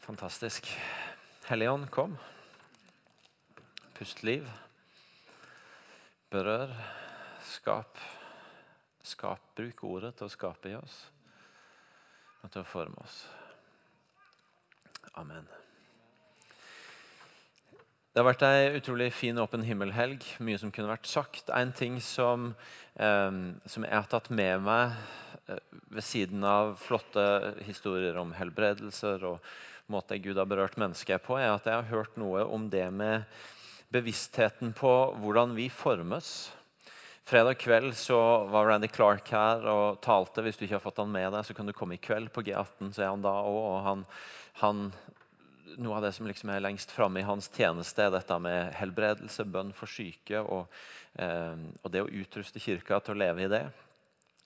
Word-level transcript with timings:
Fantastisk. 0.00 0.66
Helligånd, 1.46 1.90
kom. 1.90 2.16
Pust 3.98 4.22
liv. 4.22 4.48
Berør. 6.32 6.72
Skap. 7.44 7.98
Skap. 9.02 9.44
Bruk 9.56 9.84
ordet 9.84 10.14
til 10.16 10.28
å 10.28 10.32
skape 10.32 10.72
i 10.72 10.76
oss 10.78 11.02
og 12.40 12.48
til 12.48 12.62
å 12.62 12.68
forme 12.68 12.96
oss. 13.04 13.18
Amen. 15.20 15.44
Det 18.10 18.22
har 18.22 18.26
vært 18.26 18.44
ei 18.48 18.70
utrolig 18.78 19.10
fin 19.12 19.38
åpen 19.38 19.62
himmelhelg. 19.66 20.24
Mye 20.40 20.58
som 20.58 20.72
kunne 20.72 20.90
vært 20.90 21.10
sagt. 21.10 21.52
En 21.52 21.74
ting 21.76 22.00
som, 22.00 22.54
eh, 22.96 23.30
som 23.66 23.84
jeg 23.84 23.92
har 23.92 24.08
tatt 24.08 24.30
med 24.30 24.64
meg 24.64 24.96
eh, 25.46 25.60
ved 25.92 26.02
siden 26.02 26.42
av 26.44 26.78
flotte 26.80 27.26
historier 27.68 28.16
om 28.16 28.32
helbredelser 28.32 29.28
og 29.28 29.44
måten 29.90 30.22
Gud 30.22 30.38
har 30.38 30.48
berørt 30.48 30.78
mennesket 30.80 31.24
på, 31.26 31.36
er 31.38 31.52
at 31.52 31.66
jeg 31.66 31.76
har 31.76 31.90
hørt 31.90 32.16
noe 32.20 32.46
om 32.46 32.68
det 32.72 32.86
med 32.94 33.26
bevisstheten 33.90 34.72
på 34.76 34.90
hvordan 35.20 35.56
vi 35.56 35.68
formes. 35.72 36.50
Fredag 37.26 37.60
kveld 37.62 37.94
så 37.98 38.18
var 38.50 38.66
Randy 38.66 38.88
Clark 38.90 39.28
her 39.30 39.66
og 39.70 40.00
talte. 40.02 40.42
Hvis 40.42 40.58
du 40.58 40.64
ikke 40.64 40.78
har 40.78 40.82
fått 40.82 40.98
han 41.02 41.12
med 41.12 41.30
deg, 41.34 41.44
så 41.46 41.54
kan 41.54 41.68
du 41.68 41.74
komme 41.76 41.94
i 41.98 42.02
kveld. 42.02 42.30
På 42.34 42.42
G18 42.42 42.94
så 42.94 43.04
er 43.04 43.12
han 43.12 43.22
da 43.22 43.34
òg. 43.46 43.58
Og 43.60 43.76
han, 43.84 44.06
han, 44.62 44.80
noe 45.76 45.98
av 45.98 46.06
det 46.06 46.14
som 46.16 46.26
liksom 46.26 46.50
er 46.54 46.64
lengst 46.64 46.94
framme 46.94 47.22
i 47.22 47.26
hans 47.28 47.50
tjeneste, 47.54 48.02
er 48.02 48.14
dette 48.14 48.40
med 48.42 48.72
helbredelse, 48.78 49.46
bønn 49.46 49.70
for 49.76 49.90
syke 49.90 50.42
og, 50.42 50.80
eh, 51.22 51.54
og 51.82 51.94
det 51.94 52.02
å 52.02 52.10
utruste 52.10 52.62
kirka 52.62 52.98
til 53.04 53.14
å 53.14 53.22
leve 53.22 53.46
i 53.46 53.52
det. 53.52 53.64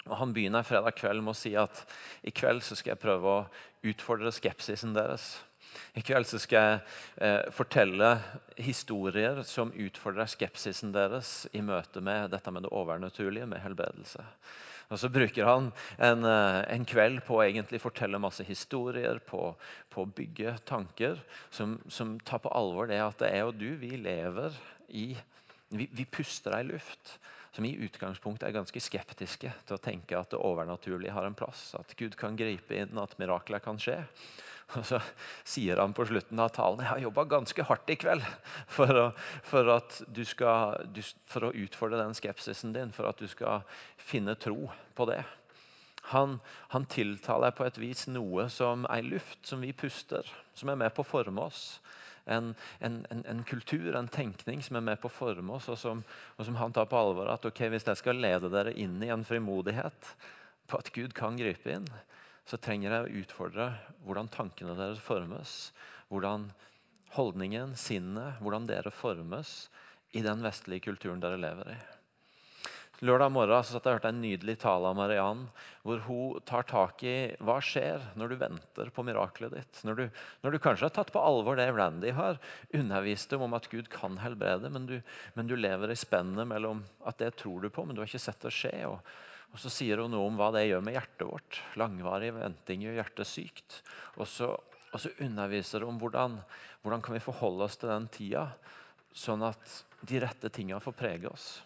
Og 0.04 0.16
Han 0.20 0.34
begynner 0.36 0.66
fredag 0.66 0.98
kveld 0.98 1.24
med 1.24 1.32
å 1.32 1.38
si 1.38 1.54
at 1.56 1.84
i 2.22 2.32
kveld 2.34 2.62
så 2.64 2.76
skal 2.76 2.94
jeg 2.94 3.04
prøve 3.04 3.30
å 3.30 3.46
utfordre 3.88 4.32
skepsisen 4.34 4.92
deres. 4.96 5.32
I 5.98 6.02
kveld 6.04 6.28
så 6.28 6.38
skal 6.42 6.68
jeg 6.68 6.82
eh, 7.26 7.50
fortelle 7.54 8.10
historier 8.60 9.42
som 9.48 9.72
utfordrer 9.72 10.28
skepsisen 10.30 10.92
deres 10.94 11.48
i 11.52 11.62
møte 11.64 12.02
med 12.04 12.30
dette 12.34 12.52
med 12.54 12.66
det 12.66 12.72
overnaturlige, 12.74 13.48
med 13.50 13.62
helbredelse. 13.64 14.22
Og 14.92 15.00
Så 15.00 15.08
bruker 15.08 15.48
han 15.48 15.70
en, 15.98 16.24
eh, 16.28 16.60
en 16.74 16.84
kveld 16.86 17.24
på 17.26 17.38
å 17.38 17.44
egentlig 17.46 17.80
fortelle 17.82 18.20
masse 18.20 18.44
historier, 18.44 19.18
på, 19.18 19.54
på 19.90 20.04
å 20.04 20.10
bygge 20.10 20.58
tanker 20.68 21.18
som, 21.50 21.78
som, 21.88 22.18
tar 22.20 22.44
på 22.44 22.52
alvor 22.54 22.90
det 22.90 23.00
at 23.02 23.18
det 23.22 23.32
er 23.32 23.46
jo 23.46 23.56
du, 23.56 23.70
vi 23.80 23.96
lever 23.96 24.54
i 24.88 25.14
Vi, 25.74 25.88
vi 25.90 26.04
puster 26.06 26.54
ei 26.54 26.62
luft 26.62 27.16
som 27.54 27.66
i 27.66 27.76
utgangspunktet 27.86 28.48
er 28.48 28.56
ganske 28.56 28.80
skeptiske 28.82 29.52
til 29.66 29.76
å 29.76 29.82
tenke 29.82 30.18
at 30.18 30.32
det 30.32 30.40
overnaturlige 30.42 31.14
har 31.14 31.26
en 31.28 31.36
plass. 31.38 31.68
At 31.78 31.94
Gud 31.98 32.16
kan 32.18 32.34
gripe 32.38 32.74
inn, 32.74 32.98
at 32.98 33.14
mirakler 33.20 33.62
kan 33.62 33.78
skje. 33.78 34.00
Og 34.74 34.86
Så 34.88 34.98
sier 35.46 35.78
han 35.78 35.94
på 35.94 36.06
slutten 36.08 36.40
av 36.40 36.50
talen 36.56 36.82
jeg 36.82 36.90
har 36.90 37.02
jobba 37.04 37.26
ganske 37.30 37.66
hardt 37.68 37.92
i 37.92 37.98
kveld 38.00 38.24
for 38.76 38.90
å, 38.96 39.06
for, 39.46 39.70
skal, 40.26 40.80
du, 40.88 41.02
for 41.30 41.46
å, 41.46 41.54
utfordre 41.54 42.00
den 42.00 42.16
skepsisen 42.16 42.74
din, 42.74 42.92
for 42.96 43.10
at 43.10 43.20
du 43.20 43.28
skal 43.30 43.62
finne 44.00 44.34
tro 44.40 44.72
på 44.96 45.08
det. 45.12 45.22
Han, 46.10 46.38
han 46.74 46.88
tiltaler 46.90 47.54
på 47.56 47.68
et 47.68 47.78
vis 47.80 48.08
noe 48.10 48.48
som 48.52 48.88
ei 48.92 49.00
luft 49.04 49.46
som 49.46 49.62
vi 49.64 49.72
puster, 49.76 50.26
som 50.56 50.72
er 50.72 50.80
med 50.80 50.92
på 50.96 51.04
å 51.04 51.12
forme 51.12 51.46
oss 51.46 51.78
en, 52.24 52.54
en, 52.78 53.04
en, 53.10 53.42
kultur, 53.44 53.94
en 53.94 54.08
tenkning 54.08 54.62
som 54.64 54.78
er 54.78 54.84
med 54.84 55.00
på 55.00 55.10
å 55.10 55.12
forme 55.12 55.56
oss, 55.56 55.68
og 55.72 55.78
som, 55.78 56.02
og 56.36 56.46
som 56.48 56.56
han 56.60 56.72
tar 56.72 56.88
på 56.90 56.98
alvor. 56.98 57.30
At 57.32 57.44
ok, 57.48 57.66
hvis 57.72 57.86
jeg 57.90 58.00
skal 58.00 58.20
lede 58.20 58.50
dere 58.52 58.74
inn 58.80 58.96
i 59.04 59.12
en 59.12 59.26
frimodighet 59.26 60.12
på 60.70 60.80
at 60.80 60.92
Gud 60.94 61.16
kan 61.16 61.36
gripe 61.40 61.76
inn, 61.76 61.88
så 62.48 62.60
trenger 62.60 62.92
jeg 62.92 63.04
å 63.04 63.22
utfordre 63.22 63.70
hvordan 64.04 64.30
tankene 64.32 64.76
deres 64.76 65.00
formes. 65.00 65.72
Hvordan 66.12 66.50
holdningen, 67.16 67.76
sinnet, 67.78 68.40
hvordan 68.42 68.68
dere 68.68 68.92
formes 68.92 69.68
i 70.14 70.22
den 70.24 70.44
vestlige 70.44 70.90
kulturen 70.90 71.22
dere 71.22 71.40
lever 71.40 71.74
i. 71.74 71.80
Lørdag 73.02 73.32
morgen 73.34 73.64
så 73.66 73.74
satt 73.74 73.88
jeg 73.88 73.96
hørte 73.96 74.10
en 74.12 74.20
nydelig 74.22 74.54
tale 74.62 74.86
av 74.86 74.94
Mariann, 74.94 75.40
hvor 75.82 75.98
hun 76.06 76.44
tar 76.46 76.62
tak 76.68 77.02
i 77.02 77.34
hva 77.42 77.56
skjer 77.58 78.04
når 78.14 78.30
du 78.30 78.36
venter 78.38 78.92
på 78.94 79.02
miraklet 79.02 79.56
ditt. 79.56 79.80
Når 79.82 79.98
du, 79.98 80.04
når 80.44 80.54
du 80.54 80.58
kanskje 80.62 80.86
har 80.86 80.94
tatt 80.94 81.10
på 81.10 81.22
alvor 81.22 81.58
det 81.58 81.66
Randy 81.74 82.12
har 82.14 82.38
undervist 82.70 83.34
om, 83.34 83.48
om 83.48 83.58
at 83.58 83.66
Gud 83.72 83.90
kan 83.90 84.20
helbrede, 84.22 84.70
men 84.70 84.86
du, 84.86 84.94
men 85.34 85.50
du 85.50 85.56
lever 85.58 85.90
i 85.90 85.98
spennet 85.98 86.46
mellom 86.46 86.84
at 87.02 87.18
det 87.18 87.32
tror 87.42 87.66
du 87.66 87.72
på, 87.74 87.82
men 87.82 87.98
du 87.98 88.04
har 88.04 88.12
ikke 88.12 88.22
sett 88.22 88.46
det 88.46 88.54
skje. 88.54 88.72
Og, 88.86 89.02
og 89.50 89.58
Så 89.64 89.74
sier 89.74 89.98
hun 89.98 90.14
noe 90.14 90.30
om 90.30 90.38
hva 90.38 90.52
det 90.54 90.68
gjør 90.68 90.86
med 90.86 90.94
hjertet 90.94 91.26
vårt. 91.26 91.60
Langvarig 91.82 92.30
venting 92.38 92.86
gjør 92.86 93.00
hjertet 93.02 93.32
sykt. 93.32 93.82
Og 94.22 94.30
så, 94.30 94.54
og 94.94 95.02
så 95.02 95.10
underviser 95.26 95.82
hun 95.82 95.96
om 95.96 96.02
hvordan, 96.06 96.38
hvordan 96.86 97.02
kan 97.02 97.18
vi 97.18 97.26
forholde 97.26 97.66
oss 97.66 97.82
til 97.82 97.90
den 97.90 98.06
tida, 98.14 98.48
sånn 99.10 99.42
at 99.50 99.80
de 100.06 100.22
rette 100.22 100.54
tinga 100.54 100.78
får 100.78 101.00
prege 101.02 101.34
oss. 101.34 101.56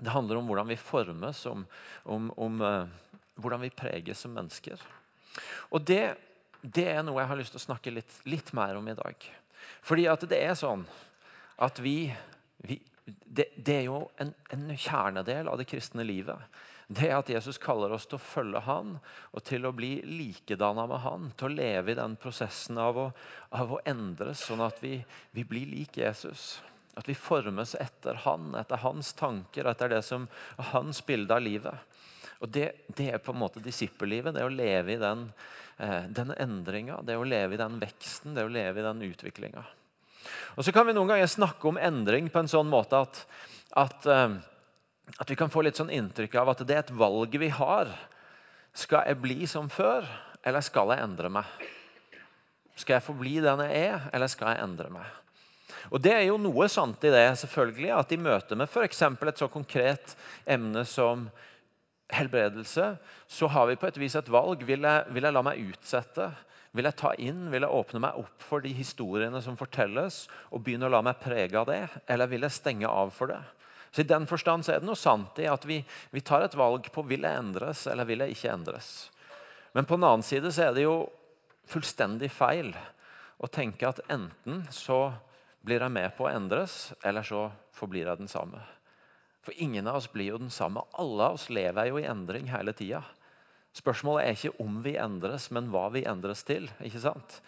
Det 0.00 0.12
handler 0.14 0.40
om 0.40 0.48
hvordan 0.48 0.70
vi 0.70 0.80
formes, 0.80 1.44
om, 1.46 1.66
om, 2.08 2.30
om 2.40 2.60
uh, 2.64 2.88
hvordan 3.40 3.64
vi 3.64 3.72
preges 3.74 4.24
som 4.24 4.32
mennesker. 4.36 4.80
Og 5.70 5.84
det, 5.86 6.16
det, 6.62 6.86
er 6.88 7.04
noe 7.04 7.20
jeg 7.20 7.30
har 7.30 7.40
lyst 7.40 7.54
til 7.54 7.60
å 7.60 7.68
snakke 7.68 7.92
litt, 7.94 8.16
litt 8.28 8.52
mer 8.56 8.80
om 8.80 8.88
i 8.88 8.96
dag. 8.96 9.28
Fordi 9.84 10.06
at 10.10 10.24
det 10.28 10.40
er 10.40 10.56
sånn 10.58 10.86
at 11.60 11.78
vi, 11.84 12.08
vi 12.64 12.80
det, 13.04 13.50
det, 13.56 13.76
er 13.76 13.86
jo 13.88 14.02
en, 14.20 14.32
en, 14.54 14.66
kjernedel 14.76 15.50
av 15.50 15.60
det 15.60 15.68
kristne 15.70 16.04
livet. 16.06 16.38
Det 16.90 17.10
at 17.14 17.28
Jesus 17.30 17.60
kaller 17.62 17.92
oss 17.94 18.08
til 18.10 18.18
å 18.18 18.22
følge 18.24 18.64
han 18.66 18.96
og 19.30 19.44
til 19.46 19.66
å 19.66 19.74
bli 19.74 20.00
likedanna 20.02 20.88
med 20.90 21.04
han. 21.04 21.28
Til 21.38 21.50
å 21.50 21.58
leve 21.60 21.92
i 21.92 21.98
den 21.98 22.16
prosessen 22.20 22.80
av 22.82 22.98
å, 22.98 23.06
av 23.54 23.76
å 23.76 23.82
endres, 23.86 24.42
sånn 24.48 24.62
at 24.64 24.80
vi, 24.82 24.96
vi 25.36 25.46
blir 25.46 25.70
lik 25.70 26.00
Jesus. 26.02 26.56
At 27.00 27.08
vi 27.08 27.16
formes 27.16 27.72
etter 27.80 28.18
han, 28.26 28.52
etter 28.60 28.82
hans 28.82 29.14
tanker, 29.16 29.70
etter 29.70 29.88
det 29.88 30.02
som 30.04 30.26
hans 30.74 31.00
bilde 31.06 31.32
av 31.32 31.40
livet. 31.40 31.86
Og 32.40 32.48
det, 32.52 32.66
det, 32.96 33.10
er 33.14 33.22
på 33.24 33.32
en 33.32 33.40
måte 33.40 33.62
disippellivet. 33.64 34.34
Det 34.36 34.44
å 34.44 34.52
leve 34.52 34.94
i 34.94 35.00
den, 35.00 35.26
eh, 35.80 36.04
den 36.12 36.32
endringa, 36.36 37.00
det 37.04 37.16
å 37.16 37.24
leve 37.24 37.56
i 37.56 37.60
den 37.60 37.78
veksten, 37.80 38.36
det 38.36 38.44
å 38.44 38.52
leve 38.52 38.80
i 38.80 38.86
den 38.86 39.02
utviklinga. 39.08 39.64
Og 40.56 40.64
så 40.64 40.72
kan 40.76 40.88
vi 40.88 40.94
noen 40.96 41.12
ganger 41.12 41.28
snakke 41.30 41.68
om 41.68 41.80
endring 41.80 42.28
på 42.32 42.42
en 42.42 42.52
sånn 42.52 42.68
måte 42.68 43.00
at, 43.00 43.24
at, 43.80 44.08
eh, 44.08 44.36
at 45.16 45.32
vi 45.32 45.36
kan 45.40 45.52
få 45.52 45.64
litt 45.64 45.80
sånn 45.80 45.92
inntrykk 45.92 46.36
av 46.40 46.54
at 46.54 46.64
det 46.68 46.76
er 46.76 46.84
et 46.84 46.96
valg 46.96 47.36
vi 47.40 47.52
har. 47.52 47.92
Skal 48.76 49.08
jeg 49.08 49.20
bli 49.20 49.48
som 49.50 49.68
før, 49.72 50.08
eller 50.46 50.64
skal 50.64 50.94
jeg 50.94 51.04
endre 51.04 51.32
meg? 51.32 51.48
Skal 52.76 52.96
jeg 52.96 53.04
forbli 53.04 53.40
den 53.44 53.64
jeg 53.66 53.88
er, 53.90 54.08
eller 54.14 54.30
skal 54.32 54.54
jeg 54.54 54.64
endre 54.64 54.92
meg? 54.94 55.16
Og 55.88 56.02
Det 56.02 56.12
er 56.12 56.26
jo 56.28 56.36
noe 56.40 56.68
sant 56.68 57.04
i 57.04 57.12
det, 57.12 57.26
selvfølgelig, 57.40 57.90
at 57.96 58.12
i 58.12 58.20
møte 58.20 58.58
med 58.58 58.68
f.eks. 58.68 59.02
et 59.02 59.40
så 59.40 59.48
konkret 59.48 60.16
emne 60.44 60.84
som 60.84 61.30
helbredelse, 62.12 62.96
så 63.26 63.48
har 63.54 63.66
vi 63.70 63.78
på 63.78 63.88
et 63.88 63.98
vis 64.02 64.16
et 64.18 64.28
valg. 64.28 64.62
Vil 64.66 64.84
jeg, 64.84 65.04
vil 65.14 65.24
jeg 65.24 65.36
la 65.36 65.42
meg 65.46 65.62
utsette? 65.70 66.30
Vil 66.76 66.86
jeg 66.86 66.98
ta 66.98 67.14
inn, 67.18 67.48
vil 67.50 67.64
jeg 67.66 67.78
åpne 67.80 68.02
meg 68.02 68.18
opp 68.18 68.44
for 68.44 68.62
de 68.62 68.70
historiene 68.74 69.40
som 69.42 69.56
fortelles, 69.58 70.26
og 70.50 70.62
begynne 70.66 70.86
å 70.86 70.92
la 70.92 71.00
meg 71.02 71.22
prege 71.22 71.58
av 71.58 71.70
det? 71.70 71.82
Eller 72.10 72.30
vil 72.30 72.46
jeg 72.46 72.58
stenge 72.58 72.90
av 72.90 73.14
for 73.14 73.32
det? 73.32 73.40
Så 73.90 74.04
I 74.04 74.10
den 74.10 74.26
forstand 74.30 74.64
så 74.64 74.74
er 74.74 74.82
det 74.82 74.86
noe 74.86 74.98
sant 74.98 75.38
i 75.42 75.48
at 75.50 75.64
vi, 75.66 75.80
vi 76.14 76.22
tar 76.22 76.44
et 76.46 76.54
valg 76.54 76.86
på 76.94 77.02
vil 77.10 77.26
jeg 77.26 77.42
endres 77.42 77.88
eller 77.90 78.06
vil 78.06 78.22
jeg 78.22 78.36
ikke 78.36 78.52
endres. 78.52 78.90
Men 79.74 79.86
på 79.86 79.98
den 79.98 80.06
annen 80.06 80.26
side 80.26 80.52
så 80.54 80.68
er 80.68 80.76
det 80.76 80.84
jo 80.84 80.94
fullstendig 81.70 82.30
feil 82.30 82.70
å 83.42 83.50
tenke 83.50 83.88
at 83.88 84.02
enten 84.10 84.62
så 84.74 85.08
blir 85.66 85.82
jeg 85.82 85.92
med 85.92 86.12
på 86.16 86.26
å 86.26 86.32
endres, 86.32 86.90
eller 87.04 87.26
så 87.26 87.48
forblir 87.76 88.08
jeg 88.08 88.22
den 88.22 88.30
samme. 88.30 88.60
For 89.44 89.56
ingen 89.56 89.88
av 89.88 90.00
oss 90.00 90.10
blir 90.12 90.34
jo 90.34 90.40
den 90.40 90.52
samme. 90.52 90.84
Alle 91.00 91.30
av 91.30 91.38
oss 91.38 91.48
lever 91.52 91.90
jo 91.90 92.00
i 92.00 92.08
endring 92.08 92.50
hele 92.52 92.74
tida. 92.76 93.02
Spørsmålet 93.76 94.26
er 94.26 94.36
ikke 94.36 94.64
om 94.64 94.80
vi 94.84 94.96
endres, 95.00 95.48
men 95.54 95.70
hva 95.72 95.86
vi 95.94 96.04
endres 96.08 96.42
til. 96.46 96.68
ikke 96.84 97.02
sant? 97.02 97.40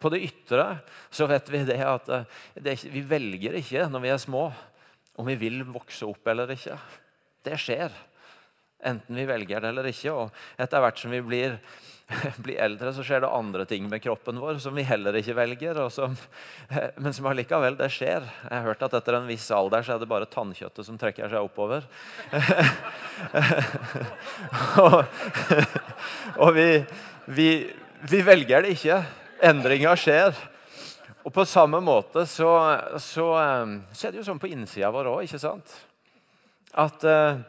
På 0.00 0.10
det 0.12 0.22
ytre 0.26 0.66
så 1.14 1.28
vet 1.30 1.48
vi 1.52 1.62
det 1.68 1.78
at 1.84 2.08
eh, 2.12 2.26
det 2.54 2.76
ikke, 2.76 2.92
vi 2.92 3.02
velger 3.08 3.58
ikke 3.60 3.86
når 3.88 4.04
vi 4.04 4.12
er 4.12 4.20
små, 4.20 4.44
om 5.16 5.28
vi 5.28 5.36
vil 5.40 5.62
vokse 5.68 6.08
opp 6.08 6.28
eller 6.28 6.52
ikke. 6.52 6.76
Det 7.46 7.56
skjer. 7.60 7.94
Enten 8.84 9.16
vi 9.16 9.26
velger 9.28 9.62
det 9.62 9.72
eller 9.72 9.90
ikke. 9.90 10.12
Og 10.12 10.62
etter 10.62 10.84
hvert 10.84 11.00
som 11.00 11.14
vi 11.14 11.22
blir 11.24 11.56
blir 12.44 12.58
eldre, 12.62 12.92
så 12.94 13.02
skjer 13.04 13.24
det 13.24 13.30
andre 13.34 13.64
ting 13.66 13.88
med 13.90 14.02
kroppen 14.02 14.38
vår 14.38 14.60
som 14.62 14.76
vi 14.76 14.84
heller 14.86 15.16
ikke 15.18 15.34
velger. 15.36 15.80
Som, 15.92 16.14
men 17.02 17.16
som 17.16 17.26
allikevel 17.30 17.78
det 17.78 17.90
skjer. 17.94 18.22
Jeg 18.22 18.52
har 18.52 18.66
hørt 18.68 18.84
at 18.86 18.94
etter 19.00 19.18
en 19.18 19.30
viss 19.30 19.48
alder 19.54 19.86
så 19.86 19.96
er 19.96 20.02
det 20.02 20.10
bare 20.10 20.28
tannkjøttet 20.30 20.86
som 20.86 20.98
trekker 21.00 21.32
seg 21.32 21.48
oppover. 21.48 21.86
og, 24.84 25.00
og 26.36 26.52
vi, 26.56 26.68
vi, 27.26 27.50
vi, 28.06 28.22
velger 28.26 28.66
det 28.66 28.76
ikke. 28.76 29.00
Endringa 29.46 29.96
skjer. 29.98 30.36
Og 31.26 31.34
på 31.34 31.42
samme 31.48 31.80
måte 31.82 32.22
så, 32.30 32.52
så, 33.02 33.26
så, 33.90 34.06
er 34.06 34.14
det 34.14 34.22
jo 34.22 34.28
sånn 34.28 34.40
på 34.40 34.52
innsida 34.52 34.92
vår 34.94 35.10
òg, 35.10 35.26
ikke 35.26 35.42
sant? 35.42 35.74
At 36.76 37.02
uh, 37.08 37.40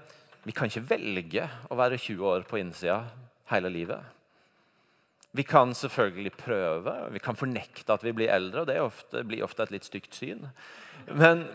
vi 0.48 0.56
kan 0.56 0.72
ikke 0.72 0.88
velge 0.88 1.44
å 1.68 1.76
være 1.76 2.00
20 2.00 2.30
år 2.32 2.46
på 2.48 2.62
innsida 2.62 3.02
hele 3.52 3.70
livet. 3.74 4.00
Vi 5.36 5.44
kan 5.44 5.74
selvfølgelig 5.76 6.32
prøve, 6.40 6.94
vi 7.12 7.20
kan 7.22 7.36
fornekte 7.36 7.94
at 7.94 8.06
vi 8.06 8.14
blir 8.16 8.32
eldre, 8.32 8.64
og 8.64 8.70
det 8.70 8.78
ofte, 8.80 9.26
blir 9.28 9.44
ofte 9.44 9.66
et 9.66 9.74
litt 9.76 9.88
stygt 9.88 10.16
syn. 10.16 10.48
Men 11.12 11.48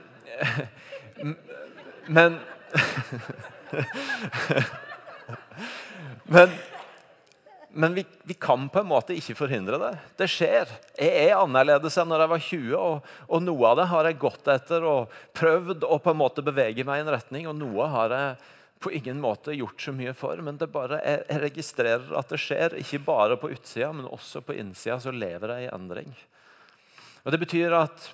Men 2.13 2.41
Men, 6.33 6.51
men 7.69 7.95
vi, 7.95 8.07
vi, 8.23 8.35
kan 8.35 8.69
på 8.69 8.81
en 8.81 8.89
måte 8.89 9.15
ikke 9.17 9.37
forhindre 9.37 9.79
det. 9.81 9.93
Det 10.21 10.29
skjer. 10.31 10.71
Jeg 10.97 11.29
er 11.29 11.39
annerledes 11.39 11.97
enn 12.01 12.11
når 12.13 12.25
jeg 12.25 12.33
var 12.33 12.43
20, 12.47 12.75
og, 12.79 13.13
og 13.29 13.45
noe 13.45 13.71
av 13.71 13.79
det 13.81 13.87
har 13.93 14.09
jeg 14.09 14.21
gått 14.23 14.51
etter 14.53 14.87
og 14.89 15.15
prøvd 15.37 15.87
å 15.89 16.01
på 16.03 16.13
en 16.13 16.21
måte 16.21 16.45
bevege 16.45 16.87
meg 16.89 17.01
i 17.01 17.07
en 17.07 17.15
retning, 17.17 17.49
og 17.51 17.59
noe 17.59 17.89
har 17.93 18.17
jeg 18.17 18.29
på 18.83 18.93
ingen 18.99 19.21
måte 19.23 19.55
gjort 19.57 19.83
så 19.83 19.95
mye 19.95 20.15
for. 20.17 20.41
Men 20.45 20.59
det 20.61 20.71
bare, 20.73 21.01
jeg, 21.05 21.43
registrerer 21.47 22.17
at 22.19 22.33
det 22.33 22.41
skjer, 22.43 22.79
ikke 22.83 23.05
bare 23.07 23.39
på 23.41 23.53
utsida, 23.55 23.93
men 23.95 24.11
også 24.11 24.43
på 24.45 24.57
innsida. 24.59 24.99
Så 25.03 25.15
lever 25.15 25.55
jeg 25.57 25.69
i 25.69 25.73
endring. 25.75 26.11
Og 27.23 27.33
Det 27.33 27.41
betyr 27.45 27.79
at 27.79 28.11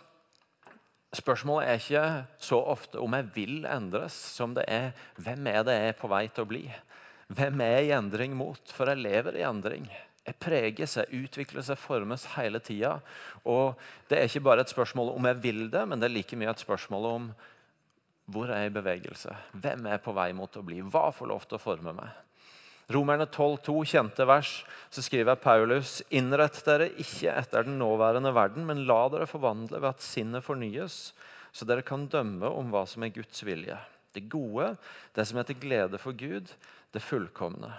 Spørsmålet 1.17 1.65
er 1.65 1.79
ikke 1.81 2.09
så 2.45 2.59
ofte 2.69 3.01
om 3.01 3.15
jeg 3.17 3.31
vil 3.33 3.63
endres, 3.65 4.13
som 4.13 4.53
det 4.53 4.67
er 4.69 4.91
hvem 5.17 5.47
er 5.49 5.63
det 5.65 5.77
jeg 5.79 5.93
er 5.95 5.97
på 5.97 6.11
vei 6.13 6.27
til 6.29 6.45
å 6.45 6.51
bli. 6.51 6.61
Hvem 7.33 7.63
er 7.65 7.73
jeg 7.79 7.87
i 7.87 7.95
endring 7.97 8.35
mot? 8.37 8.61
For 8.77 8.93
jeg 8.93 9.01
lever 9.01 9.39
i 9.41 9.47
endring. 9.49 9.87
Jeg 10.29 10.37
preges, 10.37 10.99
jeg 11.01 11.23
utvikler 11.25 11.65
seg, 11.65 11.81
formes 11.81 12.27
hele 12.35 12.61
tida. 12.61 12.99
Og 13.49 13.81
det 14.11 14.19
er 14.19 14.29
ikke 14.29 14.45
bare 14.51 14.67
et 14.67 14.73
spørsmål 14.73 15.15
om 15.15 15.31
jeg 15.31 15.41
vil 15.47 15.63
det, 15.73 15.87
men 15.89 16.01
det 16.01 16.11
er 16.11 16.17
like 16.19 16.37
mye 16.37 16.53
et 16.53 16.67
spørsmål 16.67 17.09
om 17.09 17.31
hvor 18.29 18.51
er 18.53 18.65
jeg 18.65 18.73
i 18.73 18.77
bevegelse? 18.77 19.35
Hvem 19.57 19.87
er 19.87 19.97
jeg 19.97 20.05
på 20.05 20.13
vei 20.17 20.31
mot 20.37 20.57
å 20.61 20.65
bli? 20.65 20.83
Hva 20.85 21.09
får 21.17 21.31
lov 21.31 21.47
til 21.49 21.57
å 21.57 21.63
forme 21.63 21.95
meg? 21.97 22.25
Romerne 22.93 23.27
12,2, 23.29 23.75
kjente 23.89 24.25
vers, 24.29 24.53
så 24.93 25.05
skriver 25.05 25.37
Paulus.: 25.41 25.99
Innrett 26.09 26.61
dere 26.65 26.89
ikke 26.97 27.35
etter 27.37 27.67
den 27.67 27.77
nåværende 27.81 28.33
verden, 28.37 28.65
men 28.69 28.87
la 28.89 29.03
dere 29.13 29.29
forvandle 29.29 29.81
ved 29.81 29.91
at 29.91 30.05
sinnet 30.05 30.45
fornyes, 30.45 31.13
så 31.53 31.69
dere 31.69 31.85
kan 31.85 32.07
dømme 32.09 32.49
om 32.49 32.73
hva 32.73 32.87
som 32.89 33.05
er 33.05 33.13
Guds 33.13 33.45
vilje. 33.45 33.77
Det 34.17 34.25
gode, 34.33 34.75
det 35.17 35.27
som 35.29 35.41
er 35.41 35.49
til 35.49 35.61
glede 35.61 36.01
for 36.01 36.17
Gud, 36.17 36.53
det 36.93 37.05
fullkomne. 37.05 37.75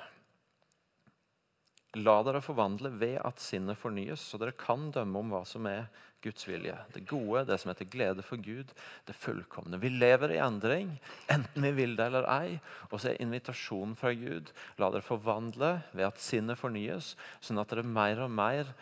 La 1.97 2.19
dere 2.21 2.41
forvandle 2.45 2.91
ved 3.01 3.17
at 3.25 3.41
sinnet 3.41 3.81
fornyes, 3.81 4.21
så 4.21 4.37
dere 4.37 4.53
kan 4.53 4.91
dømme 4.93 5.23
om 5.23 5.33
hva 5.33 5.41
som 5.49 5.65
er 5.69 5.89
Guds 6.23 6.47
vilje. 6.47 6.75
Det 6.93 7.05
gode, 7.07 7.45
det 7.47 7.59
som 7.61 7.71
er 7.71 7.77
til 7.79 7.89
glede 7.91 8.23
for 8.25 8.41
Gud, 8.43 8.73
det 9.07 9.15
fullkomne. 9.15 9.79
Vi 9.79 9.91
lever 9.93 10.35
i 10.35 10.41
endring, 10.43 10.93
enten 11.31 11.63
vi 11.63 11.71
vil 11.77 11.95
det 11.99 12.09
eller 12.09 12.27
ei. 12.33 12.59
Og 12.89 12.99
så 12.99 13.13
er 13.13 13.21
invitasjonen 13.23 13.95
fra 13.99 14.13
Gud 14.17 14.51
la 14.79 14.91
dere 14.91 15.05
forvandle 15.05 15.73
ved 15.93 16.07
at 16.09 16.21
sinnet 16.23 16.59
fornyes, 16.59 17.13
sånn 17.39 17.61
at 17.61 17.71
dere 17.71 17.87
mer 17.87 18.25
og 18.25 18.33
mer 18.35 18.73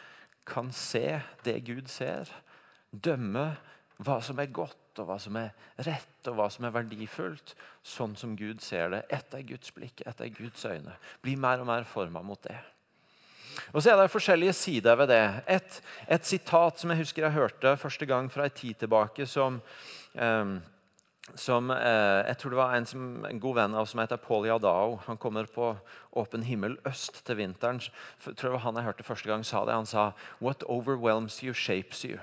kan 0.48 0.72
se 0.74 1.20
det 1.46 1.60
Gud 1.68 1.92
ser. 1.92 2.32
Dømme 2.92 3.52
hva 4.06 4.20
som 4.22 4.40
er 4.40 4.52
godt, 4.54 4.78
og 5.02 5.10
hva 5.10 5.18
som 5.22 5.38
er 5.40 5.54
rett, 5.86 6.30
og 6.30 6.38
hva 6.38 6.48
som 6.54 6.66
er 6.68 6.74
verdifullt, 6.74 7.54
sånn 7.86 8.16
som 8.18 8.36
Gud 8.38 8.62
ser 8.66 8.92
det. 8.94 9.04
Etter 9.14 9.46
Guds 9.46 9.74
blikk, 9.74 10.02
etter 10.10 10.30
Guds 10.34 10.66
øyne. 10.66 10.98
Bli 11.26 11.36
mer 11.40 11.62
og 11.62 11.70
mer 11.70 11.88
forma 11.90 12.24
mot 12.26 12.42
det. 12.46 12.58
Og 13.74 13.82
så 13.82 13.92
er 13.92 14.00
det 14.02 14.14
forskjellige 14.14 14.56
sider 14.56 14.98
ved 15.00 15.12
det. 15.12 15.22
Et, 15.58 15.78
et, 16.08 16.26
sitat 16.26 16.80
som 16.80 16.92
jeg 16.94 17.02
husker 17.02 17.26
jeg 17.26 17.36
hørte 17.38 17.78
første 17.80 18.08
gang 18.10 18.30
fra 18.32 18.48
en 18.48 18.56
tid 18.56 18.78
tilbake, 18.84 19.26
som, 19.26 19.60
eh, 20.16 20.56
som 21.36 21.72
eh, 21.72 22.22
Jeg 22.28 22.38
tror 22.38 22.54
det 22.54 22.62
var 22.62 22.76
en, 22.76 22.86
som, 22.86 23.26
en, 23.26 23.40
god 23.40 23.56
venn 23.56 23.76
av 23.76 23.90
som 23.90 24.02
heter 24.04 24.22
Paul 24.22 24.48
Yadao. 24.48 25.00
Han 25.08 25.18
kommer 25.18 25.46
på 25.46 25.76
Åpen 26.18 26.44
himmel 26.44 26.78
øst 26.88 27.24
til 27.26 27.38
vinteren. 27.42 27.82
Jeg 27.82 28.36
tror 28.38 28.50
det 28.50 28.56
var 28.58 28.66
han 28.66 28.82
jeg 28.82 28.90
hørte 28.90 29.08
første 29.08 29.30
gang 29.30 29.46
sa 29.46 29.66
det. 29.66 29.76
Han 29.76 29.90
sa 29.90 30.12
What 30.40 30.64
overwhelms 30.64 31.44
you 31.44 31.54
shapes 31.54 32.06
you. 32.06 32.18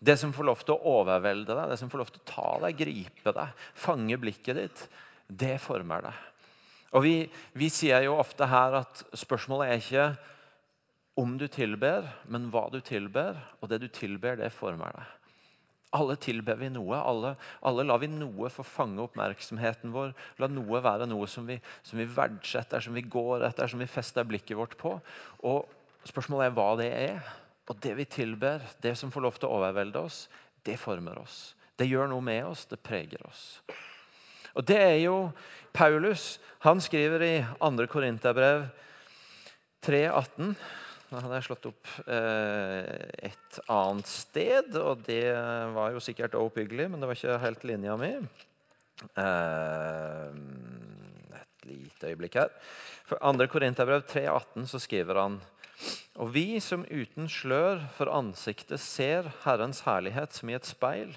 Det 0.00 0.16
som 0.16 0.32
får 0.32 0.46
lov 0.48 0.62
til 0.64 0.78
å 0.78 0.96
overvelde 1.02 1.52
deg, 1.52 1.68
det 1.68 1.76
som 1.76 1.90
får 1.92 2.00
lov 2.00 2.10
til 2.10 2.22
å 2.22 2.28
ta 2.30 2.50
deg, 2.62 2.78
gripe 2.78 3.34
deg, 3.36 3.64
fange 3.76 4.16
blikket 4.16 4.56
ditt, 4.56 4.84
det 5.28 5.58
former 5.60 6.06
deg. 6.06 6.26
Og 6.96 7.04
vi, 7.04 7.14
vi 7.52 7.68
sier 7.70 8.06
jo 8.06 8.16
ofte 8.18 8.48
her 8.50 8.80
at 8.80 9.02
spørsmålet 9.14 9.68
er 9.68 9.82
ikke 9.82 10.06
om 11.20 11.36
du 11.38 11.46
tilber, 11.52 12.08
men 12.32 12.48
hva 12.52 12.66
du 12.72 12.80
tilber. 12.84 13.38
Og 13.60 13.70
det 13.70 13.82
du 13.82 13.88
tilber, 13.92 14.38
det 14.40 14.52
former 14.54 14.96
deg. 14.96 15.16
Alle 15.98 16.14
tilber 16.22 16.58
vi 16.60 16.68
noe. 16.70 16.98
Alle, 16.98 17.34
alle 17.66 17.84
lar 17.86 18.00
vi 18.02 18.08
noe 18.12 18.50
få 18.52 18.64
fange 18.66 19.02
oppmerksomheten 19.02 19.92
vår. 19.94 20.14
La 20.38 20.48
noe 20.50 20.82
være 20.84 21.08
noe 21.10 21.26
som 21.30 21.48
vi, 21.48 21.58
som 21.82 21.98
vi, 21.98 22.06
verdsetter, 22.06 22.82
som 22.84 22.94
vi 22.94 23.02
går 23.02 23.44
etter, 23.48 23.70
som 23.70 23.82
vi 23.82 23.90
fester 23.90 24.26
blikket 24.26 24.58
vårt 24.58 24.78
på. 24.80 24.94
Og 25.50 25.76
Spørsmålet 26.08 26.48
er 26.48 26.56
hva 26.56 26.68
det 26.80 26.90
er. 26.96 27.32
Og 27.70 27.78
det 27.84 27.92
vi 27.98 28.06
tilber, 28.08 28.62
det 28.82 28.96
som 28.98 29.12
får 29.12 29.24
lov 29.26 29.38
til 29.38 29.50
å 29.50 29.58
overvelde 29.60 30.00
oss, 30.00 30.24
det 30.66 30.78
former 30.80 31.20
oss. 31.20 31.52
Det 31.78 31.86
gjør 31.88 32.10
noe 32.10 32.24
med 32.24 32.44
oss, 32.48 32.66
det 32.68 32.80
preger 32.82 33.22
oss. 33.28 33.60
Og 34.56 34.64
det 34.66 34.78
er 34.80 34.96
jo 35.04 35.30
Paulus. 35.76 36.38
Han 36.66 36.80
skriver 36.82 37.22
i 37.24 37.34
2. 37.60 37.86
Korinterbrev 37.92 38.66
3,18 39.86 40.56
da 41.10 41.24
hadde 41.24 41.38
jeg 41.40 41.46
slått 41.48 41.66
opp 41.72 41.88
eh, 42.06 43.30
et 43.30 43.56
annet 43.66 44.06
sted, 44.06 44.76
og 44.78 45.02
det 45.08 45.26
var 45.74 45.90
jo 45.90 46.02
sikkert 46.02 46.36
oppbyggelig, 46.38 46.86
men 46.90 47.02
det 47.02 47.08
var 47.10 47.18
ikke 47.18 47.38
helt 47.42 47.64
linja 47.66 47.96
mi. 47.98 48.12
Eh, 49.18 50.26
et 51.40 51.66
lite 51.66 52.12
øyeblikk 52.12 52.38
her. 52.38 52.52
For 53.08 53.18
2. 53.18 53.48
Korinterbrev 53.50 54.04
3,18 54.06 54.68
så 54.70 54.78
skriver 54.82 55.18
han 55.18 55.40
Og 56.22 56.30
vi 56.36 56.60
som 56.62 56.84
uten 56.86 57.26
slør 57.32 57.82
for 57.96 58.12
ansiktet 58.14 58.78
ser 58.78 59.32
Herrens 59.42 59.82
herlighet 59.88 60.36
som 60.36 60.52
i 60.52 60.54
et 60.58 60.68
speil, 60.68 61.16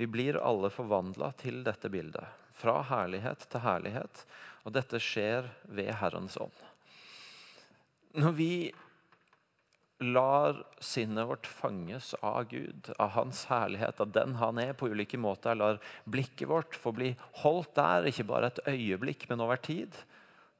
vi 0.00 0.08
blir 0.08 0.40
alle 0.40 0.70
forvandla 0.72 1.34
til 1.38 1.60
dette 1.66 1.90
bildet. 1.92 2.24
Fra 2.56 2.80
herlighet 2.88 3.44
til 3.50 3.60
herlighet. 3.60 4.24
Og 4.64 4.72
dette 4.72 4.96
skjer 5.02 5.50
ved 5.68 5.92
Herrens 6.00 6.38
ånd. 6.40 6.56
Når 8.16 8.32
vi 8.38 8.54
lar 9.98 10.64
sinnet 10.82 11.28
vårt 11.28 11.46
fanges 11.46 12.14
av 12.14 12.48
Gud, 12.50 12.90
av 12.98 13.08
Hans 13.14 13.44
herlighet, 13.46 14.00
av 14.00 14.10
den 14.10 14.34
han 14.40 14.58
er 14.58 14.72
på 14.72 14.88
ulike 14.90 15.18
måter. 15.18 15.54
Lar 15.54 15.78
blikket 16.04 16.48
vårt 16.48 16.74
få 16.76 16.92
bli 16.92 17.12
holdt 17.44 17.74
der, 17.78 18.08
ikke 18.10 18.26
bare 18.28 18.50
et 18.50 18.62
øyeblikk, 18.68 19.28
men 19.30 19.44
over 19.44 19.60
tid. 19.62 19.94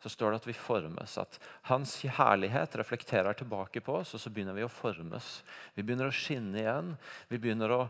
Så 0.02 0.12
står 0.12 0.30
det 0.30 0.42
at 0.42 0.46
vi 0.50 0.56
formes, 0.56 1.16
at 1.18 1.38
Hans 1.70 1.96
herlighet 2.18 2.76
reflekterer 2.76 3.36
tilbake 3.38 3.80
på 3.80 3.98
oss, 4.02 4.14
og 4.14 4.20
så 4.20 4.30
begynner 4.30 4.56
vi 4.56 4.66
å 4.66 4.70
formes. 4.70 5.38
Vi 5.74 5.82
begynner 5.82 6.10
å 6.10 6.14
skinne 6.14 6.60
igjen. 6.60 6.94
Vi 7.30 7.40
begynner 7.40 7.72
å, 7.72 7.82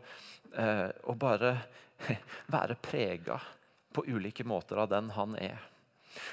eh, 0.54 0.88
å 1.10 1.16
bare 1.18 1.56
være 2.54 2.78
prega 2.78 3.40
på 3.94 4.06
ulike 4.06 4.46
måter 4.46 4.80
av 4.80 4.88
den 4.94 5.10
han 5.14 5.36
er. 5.36 5.58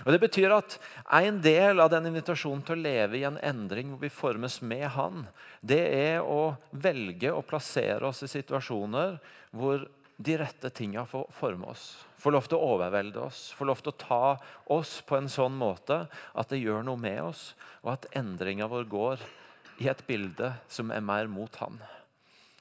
Og 0.06 0.12
Det 0.14 0.20
betyr 0.22 0.54
at 0.56 0.78
en 1.22 1.40
del 1.44 1.80
av 1.80 1.90
den 1.94 2.10
invitasjonen 2.12 2.64
til 2.66 2.78
å 2.78 2.84
leve 2.84 3.20
i 3.20 3.26
en 3.28 3.40
endring 3.42 3.92
hvor 3.92 4.02
vi 4.04 4.14
formes 4.14 4.60
med 4.62 4.88
Han, 4.96 5.26
det 5.62 5.82
er 5.82 6.22
å 6.26 6.56
velge 6.72 7.34
å 7.34 7.46
plassere 7.46 8.08
oss 8.10 8.24
i 8.26 8.32
situasjoner 8.32 9.18
hvor 9.52 9.88
de 10.22 10.38
rette 10.38 10.70
tinga 10.70 11.06
får 11.10 11.30
forme 11.34 11.72
oss. 11.72 11.86
Får 12.22 12.36
lov 12.36 12.48
til 12.50 12.60
å 12.60 12.74
overvelde 12.76 13.24
oss, 13.24 13.50
får 13.58 13.70
lov 13.72 13.80
til 13.82 13.94
å 13.94 14.02
ta 14.04 14.26
oss 14.76 15.00
på 15.06 15.18
en 15.18 15.30
sånn 15.32 15.56
måte 15.58 16.04
at 16.38 16.52
det 16.52 16.62
gjør 16.62 16.86
noe 16.86 17.02
med 17.02 17.22
oss, 17.32 17.52
og 17.82 17.96
at 17.96 18.10
endringa 18.18 18.70
vår 18.70 18.86
går 18.92 19.24
i 19.82 19.90
et 19.90 20.04
bilde 20.06 20.52
som 20.70 20.94
er 20.94 21.02
mer 21.02 21.30
mot 21.32 21.56
Han. 21.64 21.80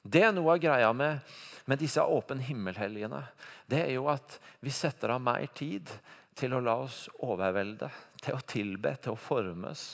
Det 0.01 0.23
er 0.25 0.33
noe 0.33 0.55
av 0.55 0.63
greia 0.63 0.93
med, 0.97 1.21
med 1.69 1.83
disse 1.83 2.01
åpen 2.01 2.41
himmel-helgene. 2.41 3.21
Det 3.69 3.83
er 3.85 3.93
jo 3.99 4.09
at 4.09 4.39
vi 4.65 4.73
setter 4.73 5.13
av 5.13 5.21
mer 5.21 5.45
tid 5.53 5.93
til 6.41 6.55
å 6.57 6.63
la 6.65 6.79
oss 6.87 7.05
overvelde, 7.21 7.91
til 8.25 8.37
å 8.37 8.45
tilbe, 8.49 8.95
til 9.03 9.13
å 9.15 9.21
formes 9.21 9.85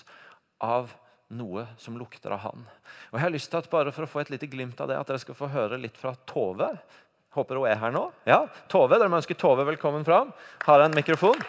av 0.62 0.92
noe 1.34 1.64
som 1.82 1.96
lukter 1.98 2.30
av 2.30 2.44
Han. 2.44 2.62
Og 3.10 3.18
jeg 3.18 3.24
har 3.24 3.34
lyst 3.34 3.50
til 3.50 3.58
at 3.58 3.70
bare 3.70 3.92
For 3.94 4.06
å 4.06 4.10
få 4.10 4.22
et 4.22 4.30
lite 4.30 4.46
glimt 4.50 4.80
av 4.80 4.90
det, 4.90 4.98
at 4.98 5.10
dere 5.10 5.22
skal 5.22 5.38
få 5.38 5.50
høre 5.50 5.80
litt 5.80 5.98
fra 5.98 6.14
Tove. 6.28 6.70
Håper 7.34 7.58
hun 7.58 7.68
er 7.68 7.80
her 7.82 7.92
nå. 7.92 8.06
Ja, 8.24 8.46
Tove, 8.70 8.96
Dere 8.96 9.10
må 9.12 9.18
ønske 9.18 9.36
Tove 9.36 9.66
velkommen 9.66 10.06
fram. 10.06 10.30
Har 10.64 10.84
en 10.84 10.94
mikrofon. 10.96 11.42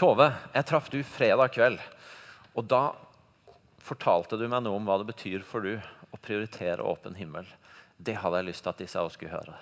Tove, 0.00 0.30
jeg 0.54 0.64
traff 0.70 0.88
du 0.88 1.02
fredag 1.04 1.52
kveld. 1.52 1.82
Og 2.56 2.64
da 2.70 2.94
fortalte 3.84 4.38
du 4.40 4.46
meg 4.48 4.62
noe 4.64 4.78
om 4.78 4.86
hva 4.88 4.96
det 5.02 5.10
betyr 5.10 5.42
for 5.44 5.66
du 5.66 5.74
å 6.20 6.26
prioritere 6.26 6.84
åpen 6.84 7.16
himmel. 7.16 7.48
Det 7.96 8.18
hadde 8.20 8.40
jeg 8.40 8.48
lyst 8.50 8.64
til 8.64 8.72
at 8.72 8.80
disse 8.80 9.00
også 9.00 9.16
skulle 9.16 9.32
høre. 9.32 9.56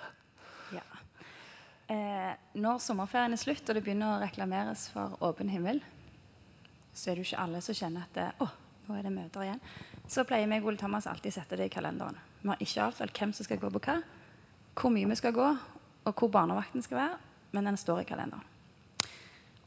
Ja. 0.75 0.83
Eh, 1.89 2.33
når 2.59 2.81
sommerferien 2.83 3.33
er 3.33 3.41
slutt 3.41 3.69
og 3.69 3.75
det 3.77 3.83
begynner 3.83 4.17
å 4.17 4.21
reklameres 4.21 4.89
for 4.93 5.15
åpen 5.25 5.49
himmel, 5.49 5.81
så 6.93 7.09
er 7.09 7.15
det 7.15 7.23
jo 7.23 7.29
ikke 7.31 7.43
alle 7.45 7.61
som 7.63 7.77
kjenner 7.77 8.05
at 8.05 8.17
det, 8.17 8.27
å, 8.43 8.49
nå 8.87 8.97
er 8.97 9.07
det 9.07 9.15
møter 9.15 9.45
igjen. 9.45 9.63
Så 10.09 10.25
pleier 10.27 10.49
meg 10.49 10.63
og 10.63 10.73
Ole 10.73 10.81
Thomas 10.81 11.07
alltid 11.07 11.35
sette 11.35 11.57
det 11.59 11.69
i 11.69 11.73
kalenderen. 11.73 12.17
Vi 12.41 12.51
har 12.51 12.63
ikke 12.63 12.85
avtalt 12.87 13.19
hvem 13.19 13.33
som 13.35 13.47
skal 13.47 13.59
gå 13.61 13.71
på 13.73 13.83
hva, 13.87 13.99
hvor 14.79 14.93
mye 14.93 15.09
vi 15.09 15.19
skal 15.19 15.35
gå, 15.35 15.49
og 16.09 16.13
hvor 16.15 16.31
barnevakten 16.33 16.83
skal 16.85 17.03
være. 17.03 17.17
men 17.51 17.65
den 17.65 17.77
står 17.77 18.03
i 18.03 18.05
kalenderen. 18.05 18.45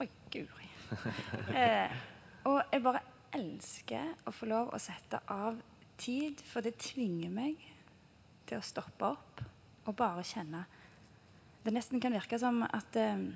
Oi, 0.01 0.09
guri. 0.31 0.69
Eh, 1.57 1.91
og 2.45 2.61
jeg 2.71 2.83
bare 2.85 3.01
elsker 3.35 4.29
å 4.29 4.33
få 4.35 4.47
lov 4.51 4.71
å 4.75 4.79
sette 4.83 5.19
av 5.33 5.57
tid, 6.01 6.41
for 6.47 6.65
det 6.65 6.79
tvinger 6.81 7.33
meg 7.33 7.61
til 8.49 8.59
å 8.59 8.65
stoppe 8.65 9.13
opp 9.13 9.43
og 9.89 9.97
bare 9.99 10.25
kjenne. 10.27 10.65
Det 11.63 11.73
nesten 11.75 12.01
kan 12.03 12.15
virke 12.15 12.39
som 12.41 12.63
at 12.67 12.97
eh, 12.99 13.27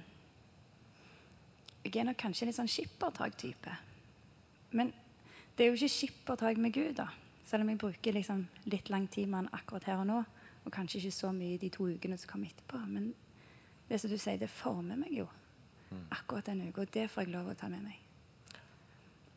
jeg 1.86 2.00
er 2.02 2.08
nok 2.08 2.18
kanskje 2.18 2.44
en 2.44 2.50
litt 2.50 2.58
sånn 2.58 2.70
skippertak-type. 2.70 3.76
Men 4.74 4.90
det 5.56 5.64
er 5.64 5.70
jo 5.70 5.78
ikke 5.78 5.94
skippertak 5.94 6.58
med 6.60 6.74
Gud, 6.74 6.96
da. 6.98 7.08
Selv 7.46 7.62
om 7.62 7.70
jeg 7.70 7.78
bruker 7.78 8.16
liksom 8.16 8.42
litt 8.66 8.90
lang 8.90 9.06
tid 9.06 9.30
med 9.30 9.44
han 9.44 9.52
akkurat 9.54 9.86
her 9.86 10.02
og 10.02 10.08
nå. 10.10 10.18
Og 10.66 10.74
kanskje 10.74 10.98
ikke 10.98 11.14
så 11.14 11.30
mye 11.32 11.60
de 11.62 11.70
to 11.70 11.86
ukene 11.86 12.18
som 12.18 12.32
kommer 12.32 12.50
etterpå. 12.50 12.80
Men 12.90 13.12
det 13.88 14.00
som 14.02 14.10
du 14.10 14.18
sier, 14.18 14.40
det 14.40 14.50
former 14.50 14.98
meg 14.98 15.14
jo 15.14 15.28
akkurat 16.10 16.50
den 16.50 16.66
uka. 16.66 16.82
Og 16.82 16.92
det 16.92 17.06
får 17.12 17.26
jeg 17.26 17.36
lov 17.36 17.52
å 17.52 17.58
ta 17.58 17.70
med 17.70 17.86
meg. 17.86 18.02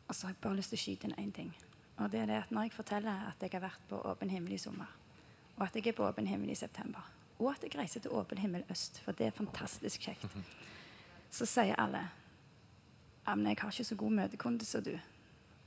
Og 0.08 0.16
så 0.16 0.26
har 0.26 0.34
jeg 0.34 0.42
bare 0.42 0.58
lyst 0.58 0.74
til 0.74 0.80
å 0.80 0.82
skyte 0.82 1.06
inn 1.06 1.18
én 1.22 1.30
ting. 1.34 1.54
Og 2.00 2.08
det 2.12 2.22
er 2.22 2.30
det 2.30 2.38
at 2.40 2.52
når 2.54 2.68
jeg 2.68 2.72
forteller 2.72 3.26
at 3.28 3.42
jeg 3.44 3.52
har 3.52 3.66
vært 3.66 3.88
på 3.90 4.00
Åpen 4.08 4.30
himmel 4.32 4.56
i 4.56 4.60
sommer, 4.60 4.88
og 5.56 5.66
at 5.66 5.76
jeg 5.76 5.90
er 5.90 5.96
på 5.96 6.06
Åpen 6.06 6.26
himmel 6.26 6.50
i 6.50 6.56
september, 6.56 7.04
og 7.38 7.52
at 7.52 7.64
jeg 7.64 7.76
reiser 7.76 8.00
til 8.00 8.14
Åpen 8.16 8.40
himmel 8.40 8.64
øst, 8.72 9.02
for 9.04 9.12
det 9.12 9.26
er 9.28 9.36
fantastisk 9.36 10.08
kjekt, 10.08 10.36
så 11.30 11.46
sier 11.46 11.76
alle 11.78 12.06
ja, 13.26 13.34
men 13.34 13.46
jeg 13.46 13.60
har 13.60 13.70
ikke 13.70 13.84
så 13.84 13.94
god 13.94 14.10
møtekondis 14.16 14.72
som 14.74 14.82
du. 14.82 14.94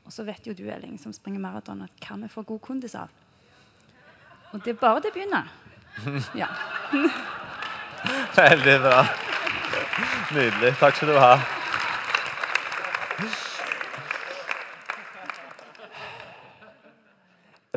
Og 0.03 0.11
så 0.11 0.25
vet 0.27 0.47
jo 0.47 0.55
du, 0.57 0.65
Elling, 0.67 0.97
som 0.99 1.13
springer 1.13 1.39
maraton, 1.39 1.85
at 1.85 2.07
hva 2.07 2.17
vi 2.19 2.27
får 2.33 2.47
god 2.49 2.59
kondis 2.65 2.95
av. 2.99 3.13
Og 4.51 4.59
det 4.65 4.73
er 4.73 4.81
bare 4.81 5.05
det 5.05 5.13
begynner. 5.13 5.53
Ja. 6.41 6.49
Veldig 8.35 8.79
bra. 8.81 9.05
Nydelig. 10.33 10.73
Takk 10.81 10.97
skal 10.97 11.13
du 11.13 11.19
ha. 11.21 11.37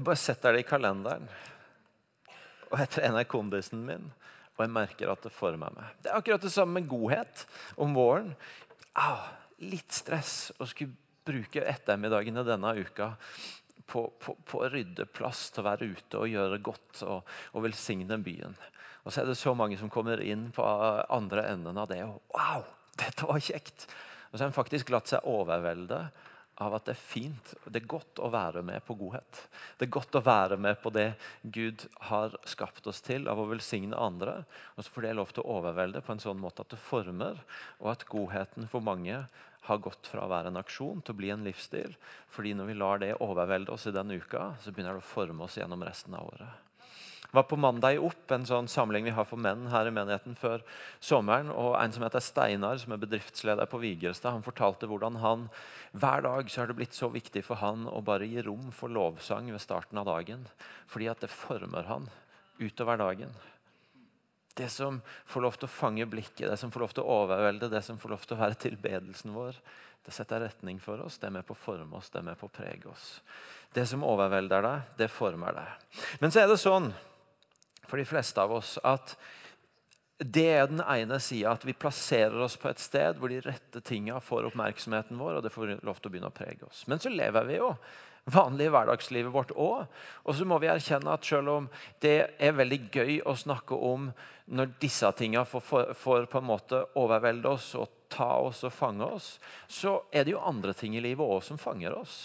Bare 0.06 0.20
setter 0.20 0.54
det 0.54 0.64
i 0.64 0.68
kalenderen. 0.68 1.26
Og 2.70 2.78
jeg 2.82 2.92
trener 2.96 3.28
kondisen 3.30 3.82
min, 3.86 4.08
og 4.56 4.62
jeg 4.64 4.72
merker 4.72 5.12
at 5.12 5.26
det 5.26 5.34
former 5.34 5.74
meg. 5.74 5.98
Det 6.02 6.10
er 6.10 6.18
akkurat 6.18 6.42
det 6.42 6.52
samme 6.54 6.80
med 6.80 6.88
godhet 6.90 7.44
om 7.82 7.94
våren. 7.96 8.32
Ah, 8.96 9.28
litt 9.62 9.92
stress 9.94 10.52
å 10.58 10.68
skulle 10.68 10.96
bruke 11.26 11.64
ettermiddagene 11.66 12.44
denne 12.46 12.72
uka 12.78 13.12
på, 13.86 14.06
på, 14.22 14.34
på, 14.46 14.62
å 14.62 14.70
rydde 14.70 15.08
plass 15.14 15.48
til 15.50 15.62
å 15.62 15.68
være 15.68 15.90
ute 15.90 16.22
og 16.22 16.30
gjøre 16.30 16.62
godt 16.64 17.02
og, 17.06 17.36
og, 17.52 17.60
velsigne 17.66 18.18
byen. 18.22 18.56
Og 19.06 19.14
så 19.14 19.22
er 19.22 19.30
det 19.30 19.38
så 19.38 19.54
mange 19.54 19.78
som 19.78 19.90
kommer 19.92 20.22
inn 20.22 20.48
på 20.54 20.64
andre 20.64 21.46
enden 21.52 21.78
av 21.78 21.90
det. 21.90 22.02
og 22.06 22.18
Wow, 22.34 22.66
dette 22.98 23.28
var 23.28 23.42
kjekt! 23.42 23.86
Og 24.30 24.38
så 24.38 24.44
har 24.44 24.50
en 24.50 24.56
faktisk 24.56 24.90
latt 24.90 25.10
seg 25.10 25.26
overvelde 25.30 26.00
av 26.62 26.74
at 26.76 26.86
det 26.88 26.94
er 26.94 27.00
fint 27.00 27.52
det 27.64 27.82
er 27.82 27.88
godt 27.90 28.20
å 28.22 28.30
være 28.32 28.62
med 28.64 28.84
på 28.86 28.96
godhet. 28.96 29.40
Det 29.76 29.86
er 29.86 29.96
godt 29.96 30.16
å 30.16 30.24
være 30.24 30.56
med 30.60 30.78
på 30.80 30.92
det 30.94 31.10
Gud 31.42 31.84
har 32.08 32.36
skapt 32.48 32.86
oss 32.88 33.02
til, 33.04 33.28
av 33.28 33.40
å 33.40 33.48
velsigne 33.50 33.96
andre. 33.96 34.38
Og 34.76 34.86
så 34.86 34.94
får 34.94 35.06
det 35.06 35.16
lov 35.18 35.34
til 35.34 35.44
å 35.44 35.58
overvelde 35.58 36.02
på 36.04 36.14
en 36.14 36.22
sånn 36.22 36.40
måte 36.40 36.64
at 36.64 36.72
det 36.72 36.80
former, 36.80 37.42
og 37.82 37.92
at 37.92 38.06
godheten 38.08 38.70
for 38.72 38.84
mange 38.84 39.24
har 39.66 39.82
gått 39.82 40.08
fra 40.08 40.24
å 40.24 40.30
være 40.30 40.52
en 40.52 40.60
aksjon 40.60 41.02
til 41.02 41.16
å 41.16 41.20
bli 41.20 41.32
en 41.34 41.44
livsstil. 41.44 41.96
Fordi 42.32 42.54
når 42.56 42.70
vi 42.70 42.78
lar 42.78 43.02
det 43.02 43.16
overvelde 43.18 43.74
oss 43.74 43.88
i 43.90 43.94
den 43.96 44.14
uka, 44.14 44.54
så 44.62 44.72
begynner 44.72 44.96
det 44.96 45.04
å 45.04 45.10
forme 45.14 45.44
oss 45.48 45.58
gjennom 45.58 45.84
resten 45.84 46.16
av 46.16 46.30
året 46.30 46.65
var 47.30 47.46
på 47.48 47.58
mandag 47.58 47.98
opp, 48.02 48.30
en 48.32 48.46
sånn 48.48 48.68
samling 48.70 49.06
vi 49.06 49.14
har 49.16 49.26
for 49.28 49.40
menn 49.40 49.66
her 49.72 49.88
i 49.88 49.94
menigheten 49.94 50.36
før 50.38 50.62
sommeren. 51.00 51.50
og 51.50 51.74
En 51.80 51.92
som 51.92 52.04
heter 52.06 52.22
Steinar, 52.24 52.78
som 52.82 52.94
er 52.94 53.02
bedriftsleder 53.02 53.68
på 53.70 53.80
Vigerstad, 53.82 54.36
han 54.36 54.46
fortalte 54.46 54.88
hvordan 54.90 55.18
han 55.22 55.48
hver 55.96 56.24
dag 56.26 56.50
så 56.50 56.62
har 56.62 56.70
det 56.70 56.78
blitt 56.78 56.96
så 56.96 57.10
viktig 57.12 57.44
for 57.46 57.60
han 57.62 57.86
å 57.88 58.02
bare 58.04 58.28
gi 58.28 58.44
rom 58.46 58.70
for 58.74 58.92
lovsang 58.92 59.50
ved 59.52 59.62
starten 59.62 59.98
av 59.98 60.08
dagen. 60.08 60.46
Fordi 60.90 61.10
at 61.12 61.24
det 61.24 61.32
former 61.32 61.88
han 61.90 62.10
utover 62.58 63.00
dagen. 63.00 63.32
Det 64.56 64.68
som 64.72 65.02
får 65.28 65.44
lov 65.44 65.56
til 65.58 65.68
å 65.68 65.72
fange 65.72 66.06
blikket, 66.08 66.46
det 66.48 66.56
som 66.56 66.70
får 66.72 66.86
lov 66.86 66.94
til 66.96 67.04
å 67.04 67.18
overvelde, 67.24 67.68
det 67.68 67.82
som 67.84 67.98
får 68.00 68.14
lov 68.14 68.22
til 68.24 68.36
å 68.38 68.40
være 68.40 68.56
tilbedelsen 68.62 69.34
vår, 69.36 69.58
det 70.06 70.14
setter 70.14 70.40
retning 70.46 70.78
for 70.80 71.02
oss, 71.02 71.18
det 71.18 71.28
er 71.28 71.34
med 71.34 71.44
på 71.44 71.56
å 71.56 71.58
forme 71.58 71.98
oss, 71.98 72.08
det 72.14 72.20
er 72.20 72.28
med 72.28 72.38
på 72.38 72.46
å 72.48 72.54
prege 72.54 72.88
oss. 72.88 73.18
Det 73.74 73.84
som 73.90 74.04
overvelder 74.06 74.62
deg, 74.64 74.94
det 75.00 75.10
former 75.12 75.58
deg. 75.58 76.00
Men 76.22 76.32
så 76.32 76.44
er 76.44 76.48
det 76.48 76.60
sånn 76.62 76.92
for 77.88 78.00
de 78.00 78.08
fleste 78.08 78.42
av 78.42 78.54
oss 78.58 78.76
at 78.84 79.16
det 80.16 80.46
er 80.48 80.70
den 80.70 80.80
ene 80.80 81.18
sida, 81.20 81.52
at 81.52 81.64
vi 81.68 81.74
plasserer 81.76 82.38
oss 82.40 82.56
på 82.56 82.70
et 82.70 82.80
sted 82.80 83.18
hvor 83.20 83.28
de 83.28 83.42
rette 83.44 83.82
tinga 83.84 84.16
får 84.24 84.48
oppmerksomheten 84.48 85.18
vår, 85.20 85.36
og 85.36 85.44
det 85.44 85.52
får 85.52 85.74
lov 85.84 86.00
til 86.00 86.08
å 86.08 86.12
begynne 86.14 86.30
å 86.32 86.36
prege 86.36 86.64
oss. 86.64 86.86
Men 86.88 87.02
så 87.02 87.12
lever 87.12 87.44
vi 87.50 87.58
jo 87.58 87.74
vanlige 88.32 88.72
hverdagslivet 88.74 89.32
vårt 89.32 89.52
òg. 89.52 89.84
Og 90.24 90.38
så 90.38 90.46
må 90.48 90.58
vi 90.62 90.70
erkjenne 90.72 91.12
at 91.12 91.26
selv 91.26 91.52
om 91.52 91.68
det 92.02 92.16
er 92.40 92.56
veldig 92.56 92.80
gøy 92.88 93.20
å 93.28 93.36
snakke 93.38 93.76
om 93.76 94.08
når 94.56 94.72
disse 94.80 95.10
tinga 95.18 95.44
får, 95.46 95.92
får, 95.94 96.26
på 96.32 96.40
en 96.40 96.48
måte 96.48 96.80
overvelde 96.98 97.52
oss 97.52 97.74
og 97.78 98.08
ta 98.10 98.38
oss 98.40 98.62
og 98.66 98.74
fange 98.74 99.04
oss, 99.04 99.34
så 99.68 99.98
er 100.14 100.24
det 100.24 100.32
jo 100.32 100.42
andre 100.42 100.74
ting 100.78 100.96
i 100.96 101.04
livet 101.04 101.26
òg 101.26 101.44
som 101.44 101.60
fanger 101.60 101.98
oss 101.98 102.24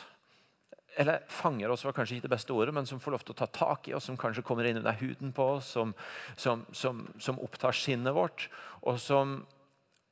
eller 0.99 1.23
fanger 1.31 1.71
oss 1.71 1.85
var 1.85 1.95
kanskje 1.95 2.17
ikke 2.17 2.27
det 2.27 2.33
beste 2.33 2.53
ordet, 2.55 2.73
men 2.75 2.87
som 2.89 2.99
får 2.99 3.15
lov 3.15 3.23
til 3.23 3.35
å 3.35 3.39
ta 3.39 3.47
tak 3.47 3.87
i 3.87 3.93
oss, 3.95 4.09
som 4.09 4.19
kanskje 4.19 4.43
kommer 4.43 4.67
inn 4.67 4.81
under 4.81 4.97
huden 4.99 5.31
på 5.35 5.45
oss, 5.55 5.71
som, 5.77 5.93
som, 6.35 6.65
som, 6.75 7.05
som 7.21 7.39
opptar 7.39 7.75
sinnet 7.77 8.15
vårt, 8.17 8.49
og 8.81 8.99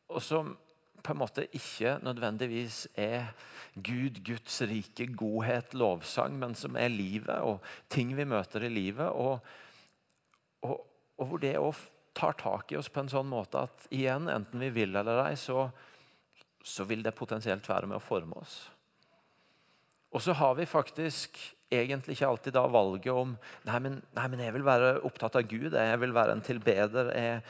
og 0.10 0.24
som, 0.26 0.56
på 1.04 1.14
en 1.14 1.20
måte 1.22 1.46
ikke 1.56 2.00
nødvendigvis 2.02 2.88
er 2.98 3.30
Gud, 3.76 4.24
Guds 4.26 4.62
rike, 4.66 5.06
godhet, 5.14 5.76
lovsang, 5.78 6.34
men 6.40 6.56
som 6.58 6.78
er 6.80 6.90
livet 6.90 7.46
og 7.46 7.62
ting 7.94 8.16
vi 8.18 8.26
møter 8.28 8.66
i 8.66 8.72
livet. 8.74 9.12
Og, 9.14 9.38
og, 10.66 10.82
og 11.20 11.30
hvor 11.30 11.44
det 11.44 11.54
òg 11.62 11.78
tar 12.18 12.36
tak 12.40 12.74
i 12.74 12.80
oss 12.80 12.90
på 12.92 13.04
en 13.04 13.12
sånn 13.12 13.30
måte 13.30 13.62
at 13.70 13.86
igjen, 13.94 14.28
enten 14.34 14.66
vi 14.66 14.72
vil 14.82 14.98
eller 14.98 15.24
ei, 15.28 15.38
så, 15.40 15.70
så 16.66 16.88
vil 16.90 17.06
det 17.06 17.16
potensielt 17.16 17.70
være 17.70 17.88
med 17.88 18.00
å 18.00 18.04
forme 18.04 18.42
oss. 18.42 18.64
Og 20.10 20.22
så 20.26 20.34
har 20.34 20.56
vi 20.58 20.66
faktisk 20.66 21.38
egentlig 21.70 22.16
ikke 22.18 22.28
alltid 22.28 22.56
da 22.56 22.64
valget 22.72 23.12
om 23.14 23.36
nei 23.68 23.80
men, 23.84 24.00
nei, 24.18 24.26
men 24.32 24.42
jeg 24.42 24.56
vil 24.56 24.66
være 24.66 24.96
opptatt 25.06 25.38
av 25.38 25.46
Gud, 25.50 25.76
jeg 25.78 26.02
vil 26.02 26.16
være 26.16 26.34
en 26.34 26.46
tilbeder. 26.46 27.12
Jeg, 27.14 27.44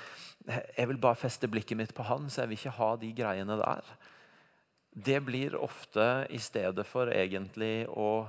jeg 0.76 0.90
vil 0.92 1.00
bare 1.00 1.20
feste 1.20 1.48
blikket 1.52 1.80
mitt 1.80 1.94
på 1.96 2.04
Han, 2.10 2.28
så 2.28 2.44
jeg 2.44 2.52
vil 2.52 2.60
ikke 2.60 2.78
ha 2.80 2.90
de 3.00 3.12
greiene 3.16 3.60
der. 3.62 3.94
Det 4.92 5.20
blir 5.24 5.56
ofte 5.56 6.26
i 6.36 6.40
stedet 6.42 6.84
for 6.90 7.12
egentlig 7.14 7.88
å 7.88 8.28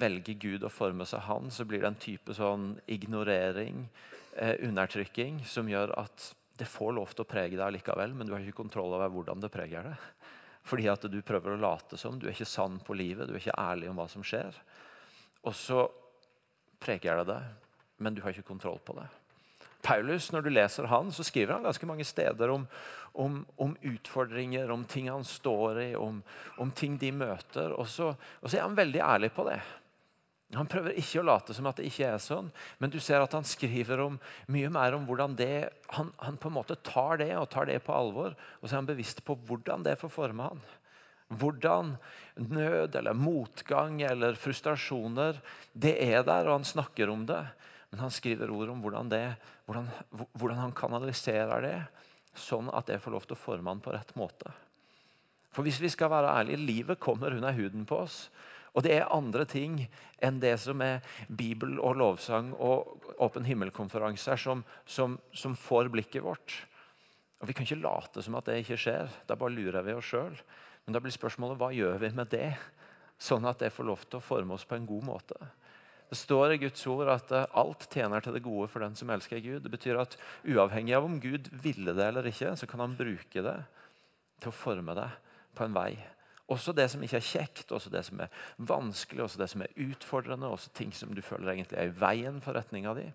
velge 0.00 0.34
Gud 0.40 0.64
og 0.64 0.72
forme 0.72 1.04
seg 1.06 1.26
Han, 1.28 1.50
så 1.52 1.66
blir 1.68 1.84
det 1.84 1.90
en 1.90 2.00
type 2.00 2.34
sånn 2.34 2.72
ignorering, 2.90 3.84
eh, 4.38 4.56
undertrykking, 4.64 5.42
som 5.46 5.68
gjør 5.68 5.92
at 6.00 6.32
det 6.56 6.70
får 6.70 6.96
lov 6.96 7.12
til 7.12 7.26
å 7.26 7.28
prege 7.28 7.58
deg 7.58 7.76
likevel, 7.76 8.14
men 8.14 8.26
du 8.26 8.32
har 8.32 8.40
ikke 8.40 8.62
kontroll 8.62 8.94
over 8.94 9.12
hvordan 9.12 9.42
det 9.42 9.52
preger 9.52 9.90
deg 9.90 10.08
fordi 10.64 10.88
at 10.88 11.04
du 11.12 11.18
prøver 11.24 11.54
å 11.54 11.60
late 11.60 11.98
som. 12.00 12.16
Du 12.18 12.26
er 12.26 12.32
ikke 12.32 12.48
sann 12.48 12.78
på 12.84 12.96
livet, 12.96 13.28
du 13.28 13.34
er 13.34 13.42
ikke 13.42 13.58
ærlig 13.60 13.90
om 13.90 14.00
hva 14.00 14.08
som 14.10 14.24
skjer. 14.24 14.56
Og 15.44 15.52
så 15.56 15.84
preker 16.80 17.20
det 17.20 17.28
deg, 17.34 17.76
men 18.00 18.16
du 18.16 18.22
har 18.24 18.32
ikke 18.32 18.48
kontroll 18.48 18.80
på 18.84 18.96
det. 18.96 19.06
Paulus, 19.84 20.30
når 20.32 20.46
du 20.46 20.50
leser 20.54 20.88
han, 20.88 21.10
så 21.12 21.24
skriver 21.26 21.58
han 21.58 21.66
ganske 21.66 21.86
mange 21.86 22.06
steder 22.08 22.48
om, 22.54 22.64
om, 23.20 23.42
om 23.60 23.74
utfordringer, 23.84 24.70
om 24.72 24.86
ting 24.88 25.10
han 25.12 25.26
står 25.28 25.80
i, 25.82 25.90
om, 26.00 26.22
om 26.56 26.72
ting 26.72 26.96
de 27.00 27.10
møter. 27.12 27.74
Og 27.76 27.88
så, 27.92 28.14
og 28.40 28.48
så 28.48 28.56
er 28.56 28.64
han 28.64 28.78
veldig 28.78 29.02
ærlig 29.04 29.34
på 29.36 29.44
det. 29.50 29.58
Han 30.52 30.68
prøver 30.70 30.94
ikke 31.00 31.22
å 31.22 31.26
late 31.26 31.54
som 31.56 31.66
at 31.66 31.80
det 31.80 31.88
ikke 31.88 32.06
er 32.12 32.20
sånn, 32.22 32.50
men 32.78 32.92
du 32.92 33.00
ser 33.02 33.24
at 33.24 33.32
han 33.34 33.46
skriver 33.48 34.02
om 34.04 34.18
mye 34.52 34.70
mer 34.70 34.94
om 34.94 35.06
hvordan 35.08 35.34
det 35.38 35.70
han, 35.96 36.12
han, 36.20 36.36
på 36.38 36.50
en 36.50 36.56
måte 36.58 36.76
tar 36.84 37.18
det 37.22 37.32
og 37.38 37.48
tar 37.50 37.66
det 37.70 37.80
på 37.82 37.94
alvor. 37.96 38.36
Og 38.60 38.68
så 38.68 38.74
er 38.74 38.82
han 38.82 38.90
bevisst 38.90 39.24
på 39.26 39.38
hvordan 39.48 39.86
det 39.86 39.96
får 39.98 40.12
forme 40.14 40.50
han. 40.52 40.62
Hvordan 41.34 41.94
nød 42.52 42.94
eller 43.00 43.16
motgang 43.16 44.02
eller 44.04 44.38
frustrasjoner 44.38 45.40
det 45.72 45.96
er 46.04 46.22
der, 46.22 46.46
og 46.46 46.60
han 46.60 46.68
snakker 46.68 47.10
om 47.10 47.24
det. 47.26 47.42
Men 47.90 48.04
han 48.04 48.14
skriver 48.14 48.52
ord 48.52 48.74
om 48.74 48.84
hvordan, 48.84 49.10
det, 49.10 49.24
hvordan, 49.66 49.88
hvordan 50.34 50.60
han 50.60 50.76
kanaliserer 50.76 51.64
det, 51.64 51.76
sånn 52.34 52.70
at 52.74 52.88
det 52.90 53.00
får 53.02 53.14
lov 53.14 53.26
til 53.26 53.36
å 53.36 53.40
forme 53.40 53.70
han 53.70 53.82
på 53.82 53.94
rett 53.94 54.14
måte. 54.18 54.50
For 55.54 55.62
hvis 55.66 55.78
vi 55.78 55.90
skal 55.92 56.10
være 56.10 56.32
ærlige, 56.40 56.58
livet 56.58 57.02
kommer 57.02 57.34
under 57.36 57.54
huden 57.54 57.86
på 57.86 58.00
oss. 58.02 58.24
Og 58.74 58.82
det 58.82 58.96
er 58.96 59.10
andre 59.14 59.46
ting 59.46 59.78
enn 60.24 60.40
det 60.42 60.56
som 60.62 60.82
er 60.82 61.04
bibel 61.28 61.76
og 61.78 61.98
lovsang 62.00 62.50
og 62.58 63.12
åpen 63.22 63.46
himmelkonferanser 63.46 64.40
som, 64.40 64.64
som, 64.84 65.18
som, 65.32 65.54
får 65.54 65.92
blikket 65.94 66.24
vårt. 66.26 66.56
Og 67.38 67.48
Vi 67.48 67.54
kan 67.54 67.66
ikke 67.66 67.82
late 67.84 68.22
som 68.24 68.34
at 68.38 68.48
det 68.50 68.62
ikke 68.64 68.80
skjer. 68.80 69.10
Da 69.28 69.38
bare 69.38 69.54
lurer 69.54 69.84
vi 69.86 69.94
oss 69.94 70.10
sjøl. 70.10 70.34
Men 70.84 70.96
da 70.96 71.02
blir 71.02 71.14
spørsmålet 71.14 71.60
hva 71.60 71.70
gjør 71.74 72.00
vi 72.02 72.10
med 72.16 72.32
det, 72.34 72.50
sånn 73.20 73.46
at 73.48 73.62
det 73.62 73.72
får 73.72 73.86
lov 73.88 74.02
til 74.08 74.18
å 74.18 74.24
forme 74.24 74.56
oss 74.56 74.66
på 74.68 74.76
en 74.76 74.88
god 74.88 75.06
måte. 75.06 75.38
Det 76.10 76.18
står 76.20 76.54
i 76.54 76.58
Guds 76.62 76.82
ord 76.90 77.08
at 77.10 77.30
eh, 77.34 77.46
alt 77.58 77.86
tjener 77.90 78.22
til 78.22 78.36
det 78.36 78.44
gode 78.44 78.68
for 78.70 78.84
den 78.84 78.96
som 78.98 79.10
elsker 79.10 79.40
Gud. 79.42 79.62
Det 79.64 79.72
betyr 79.72 79.98
at 80.02 80.18
uavhengig 80.44 80.96
av 80.98 81.06
om 81.06 81.16
Gud 81.22 81.48
ville 81.64 81.94
det 81.96 82.10
eller 82.10 82.28
ikke, 82.28 82.52
så 82.58 82.68
kan 82.70 82.84
han 82.84 82.98
bruke 82.98 83.44
det 83.46 83.56
til 84.42 84.50
å 84.50 84.54
forme 84.54 84.94
deg 84.98 85.16
på 85.56 85.64
en 85.64 85.74
vei. 85.74 85.92
Også 86.52 86.74
det 86.76 86.90
som 86.92 87.02
ikke 87.04 87.16
er 87.16 87.24
kjekt, 87.24 87.72
også 87.72 87.90
det 87.92 88.02
som 88.04 88.20
er 88.20 88.32
vanskelig, 88.58 89.22
også 89.24 89.40
det 89.40 89.48
som 89.52 89.62
er 89.64 89.76
utfordrende, 89.86 90.50
også 90.50 90.74
ting 90.76 90.92
som 90.92 91.14
du 91.16 91.22
føler 91.24 91.54
egentlig 91.54 91.78
er 91.80 91.88
i 91.88 91.96
veien 91.96 92.40
for 92.44 92.56
retninga 92.56 92.92
di. 92.98 93.06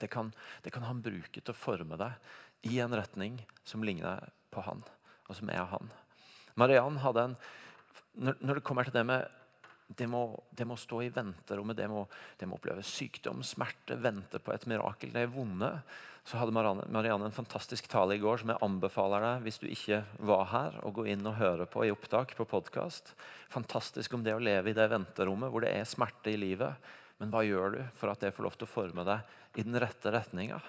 Det 0.00 0.10
kan, 0.10 0.30
det 0.62 0.72
kan 0.74 0.86
han 0.86 1.02
bruke 1.02 1.40
til 1.40 1.50
å 1.50 1.56
forme 1.58 1.98
deg 1.98 2.70
i 2.70 2.78
en 2.82 2.94
retning 2.94 3.40
som 3.66 3.82
ligner 3.86 4.22
på 4.54 4.62
han, 4.66 4.82
og 5.28 5.38
som 5.38 5.50
er 5.50 5.66
han. 5.70 5.90
Mariann 6.58 7.02
hadde 7.02 7.28
en 7.28 7.36
når, 8.14 8.60
det 8.60 8.62
kommer 8.62 8.86
til 8.86 8.94
det 8.94 9.02
med 9.06 9.26
det 9.96 10.08
må, 10.10 10.24
det 10.50 10.66
må, 10.68 10.76
stå 10.80 11.02
i 11.04 11.12
venterommet, 11.12 11.76
det 11.78 11.86
må, 11.90 12.04
det 12.38 12.48
må, 12.48 12.58
oppleve 12.58 12.82
sykdom, 12.86 13.44
smerte, 13.46 13.96
vente 14.00 14.40
på 14.42 14.54
et 14.54 14.66
mirakel. 14.70 15.12
Det 15.14 15.24
er 15.24 15.32
vonde. 15.32 15.70
Så 16.24 16.38
hadde 16.40 16.54
Marianne, 16.56 17.26
en 17.28 17.36
fantastisk 17.36 17.88
tale 17.92 18.16
i 18.16 18.22
går 18.22 18.40
som 18.40 18.54
jeg 18.54 18.62
anbefaler 18.64 19.24
deg 19.26 19.42
hvis 19.44 19.60
du 19.60 19.66
ikke 19.68 20.00
var 20.24 20.46
her, 20.54 20.78
å 20.80 20.92
gå 20.94 21.04
inn 21.12 21.26
og 21.28 21.36
høre 21.36 21.66
på 21.68 21.84
i 21.84 21.92
opptak 21.92 22.32
på 22.38 22.46
podkast. 22.48 23.12
Fantastisk 23.52 24.16
om 24.16 24.24
det 24.24 24.32
å 24.36 24.42
leve 24.42 24.72
i 24.72 24.76
det 24.76 24.88
venterommet 24.92 25.52
hvor 25.52 25.66
det 25.66 25.74
er 25.76 25.88
smerte 25.88 26.32
i 26.32 26.40
livet. 26.40 26.80
Men 27.20 27.30
hva 27.30 27.44
gjør 27.46 27.76
du 27.76 27.82
for 27.98 28.10
at 28.10 28.24
det 28.24 28.32
får 28.34 28.48
lov 28.48 28.56
til 28.56 28.66
å 28.66 28.72
forme 28.72 29.04
deg 29.06 29.60
i 29.60 29.66
den 29.66 29.78
rette 29.78 30.10
retninga? 30.10 30.62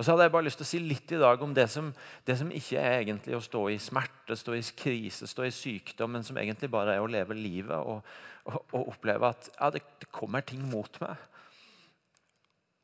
Og 0.00 0.04
så 0.06 0.14
hadde 0.14 0.24
jeg 0.24 0.32
bare 0.32 0.46
lyst 0.46 0.56
til 0.56 0.64
å 0.64 0.70
si 0.70 0.78
litt 0.80 1.12
i 1.12 1.18
dag 1.20 1.42
om 1.44 1.50
det 1.52 1.66
som, 1.68 1.90
det 2.24 2.38
som 2.40 2.48
ikke 2.56 2.80
er 2.80 3.02
egentlig 3.02 3.34
å 3.36 3.42
stå 3.44 3.66
i 3.68 3.74
smerte, 3.76 4.32
stå 4.32 4.54
i 4.56 4.62
krise, 4.72 5.28
stå 5.28 5.44
i 5.44 5.52
sykdom, 5.52 6.14
men 6.16 6.24
som 6.24 6.38
egentlig 6.40 6.70
bare 6.72 6.94
er 6.96 7.04
å 7.04 7.10
leve 7.10 7.36
livet 7.36 7.76
og, 7.76 8.00
og, 8.48 8.56
og 8.70 8.94
oppleve 8.94 9.28
at 9.28 9.50
ja, 9.52 9.68
det, 9.74 9.82
det 10.00 10.08
kommer 10.08 10.40
ting 10.48 10.62
mot 10.72 10.96
meg. 11.04 11.20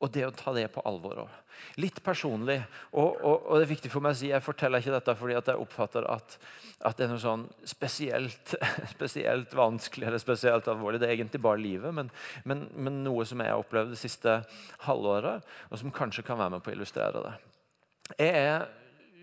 Og 0.04 0.12
det 0.12 0.26
å 0.26 0.32
ta 0.34 0.52
det 0.52 0.66
på 0.74 0.82
alvor 0.84 1.22
òg. 1.22 1.36
Litt 1.80 2.02
personlig. 2.04 2.58
Og, 2.92 3.16
og, 3.16 3.46
og, 3.46 3.52
det 3.56 3.64
er 3.64 3.70
viktig 3.70 3.90
for 3.92 4.04
meg 4.04 4.12
å 4.12 4.18
si, 4.18 4.28
Jeg 4.28 4.44
forteller 4.44 4.82
ikke 4.82 4.92
dette 4.92 5.14
fordi 5.16 5.36
jeg 5.38 5.62
oppfatter 5.62 6.04
at, 6.12 6.36
at, 6.84 6.98
det 6.98 7.06
er 7.06 7.12
noe 7.14 7.22
sånn 7.22 7.46
spesielt, 7.64 8.52
spesielt, 8.94 9.56
vanskelig 9.56 10.10
eller 10.10 10.20
spesielt 10.20 10.68
alvorlig. 10.68 11.00
Det 11.00 11.08
er 11.08 11.16
egentlig 11.16 11.40
bare 11.46 11.62
livet, 11.62 11.96
men, 11.96 12.12
men, 12.44 12.66
men 12.76 13.00
noe 13.06 13.24
som 13.28 13.40
jeg 13.40 13.54
har 13.54 13.64
opplevd 13.64 13.94
det 13.94 14.00
siste 14.02 14.40
halvåret, 14.84 15.46
og 15.70 15.80
som 15.80 15.94
kanskje 15.94 16.26
kan 16.26 16.40
være 16.42 16.58
med 16.58 16.66
på 16.66 16.74
å 16.74 16.76
illustrere 16.76 17.24
det. 17.30 17.36
Jeg 18.20 18.44
er 18.44 18.68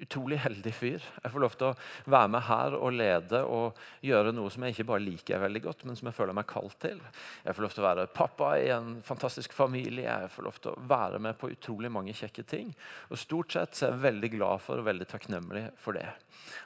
utrolig 0.04 0.40
heldig 0.44 0.74
fyr. 0.76 1.06
Jeg 1.24 1.34
får 1.34 1.44
lov 1.44 1.56
til 1.58 1.70
å 1.70 2.12
være 2.14 2.32
med 2.36 2.46
her 2.48 2.76
og 2.78 2.96
lede 2.96 3.42
og 3.48 3.80
gjøre 4.06 4.34
noe 4.36 4.52
som 4.54 4.66
jeg 4.66 4.76
ikke 4.76 4.88
bare 4.92 5.06
liker 5.06 5.42
veldig 5.44 5.64
godt, 5.64 5.86
men 5.88 6.00
som 6.00 6.10
jeg 6.10 6.18
føler 6.18 6.38
meg 6.38 6.50
kalt 6.50 6.78
til. 6.84 7.02
Jeg 7.46 7.56
får 7.56 7.66
lov 7.66 7.76
til 7.76 7.84
å 7.84 7.88
være 7.88 8.08
pappa 8.16 8.52
i 8.60 8.70
en 8.76 8.96
fantastisk 9.06 9.56
familie. 9.56 10.08
Jeg 10.08 10.32
får 10.36 10.48
lov 10.48 10.62
til 10.62 10.74
å 10.74 10.86
være 10.92 11.22
med 11.24 11.40
på 11.40 11.52
utrolig 11.54 11.92
mange 11.94 12.16
kjekke 12.18 12.46
ting. 12.48 12.74
Og 13.10 13.20
Stort 13.24 13.56
sett 13.56 13.78
så 13.78 13.88
er 13.88 13.96
jeg 13.96 14.06
veldig 14.08 14.32
glad 14.36 14.64
for 14.64 14.82
og 14.82 14.88
veldig 14.90 15.10
takknemlig 15.10 15.68
for 15.80 15.98
det. 15.98 16.10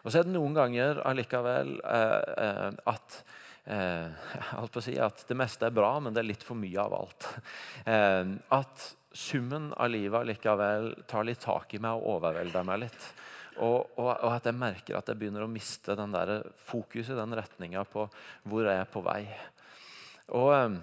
Og 0.04 0.12
så 0.12 0.22
er 0.22 0.28
det 0.28 0.36
noen 0.36 0.56
ganger 0.58 1.02
allikevel 1.08 1.78
eh, 1.86 2.38
eh, 2.48 2.70
at 2.94 3.20
å 4.80 4.84
si 4.84 4.94
at 5.02 5.26
det 5.28 5.36
meste 5.36 5.68
er 5.68 5.76
bra, 5.76 5.98
men 6.00 6.16
det 6.16 6.24
er 6.24 6.30
litt 6.30 6.46
for 6.46 6.60
mye 6.60 6.80
av 6.80 6.96
alt. 6.96 7.28
Eh, 7.84 8.38
at 8.56 8.86
summen 9.18 9.72
av 9.74 9.90
livet 9.90 10.28
likevel 10.30 10.92
tar 11.10 11.26
litt 11.26 11.42
tak 11.42 11.74
i 11.74 11.82
meg 11.82 11.98
og 11.98 12.18
overvelder 12.18 12.66
meg 12.68 12.86
litt. 12.86 13.08
Og, 13.58 13.88
og, 13.98 14.12
og, 14.12 14.30
at 14.36 14.46
jeg 14.46 14.58
merker 14.58 15.00
at 15.00 15.08
jeg 15.10 15.18
begynner 15.18 15.46
å 15.46 15.50
miste 15.50 15.96
den 15.98 16.14
der 16.14 16.44
fokuset, 16.68 17.18
den 17.18 17.34
retninga 17.38 17.82
på 17.90 18.06
hvor 18.46 18.68
jeg 18.68 18.84
er 18.84 18.92
på 18.92 19.02
vei. 19.06 19.24
Og 20.38 20.52
eh, 20.54 20.78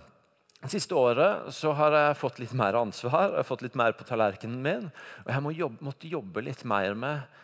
siste 0.73 0.99
året 0.99 1.53
så 1.55 1.75
har 1.79 1.95
jeg 1.95 2.19
fått 2.19 2.43
litt 2.43 2.57
mer 2.59 2.81
ansvar, 2.81 3.29
jeg 3.29 3.39
har 3.39 3.47
fått 3.47 3.63
litt 3.63 3.79
mer 3.79 3.95
på 3.95 4.07
tallerkenen 4.09 4.59
min. 4.65 4.91
Og 5.23 5.33
jeg 5.37 5.47
må 5.47 5.55
jobbe, 5.55 5.87
måtte 5.87 6.11
jobbe 6.11 6.43
litt 6.43 6.67
mer 6.67 6.99
med 6.99 7.41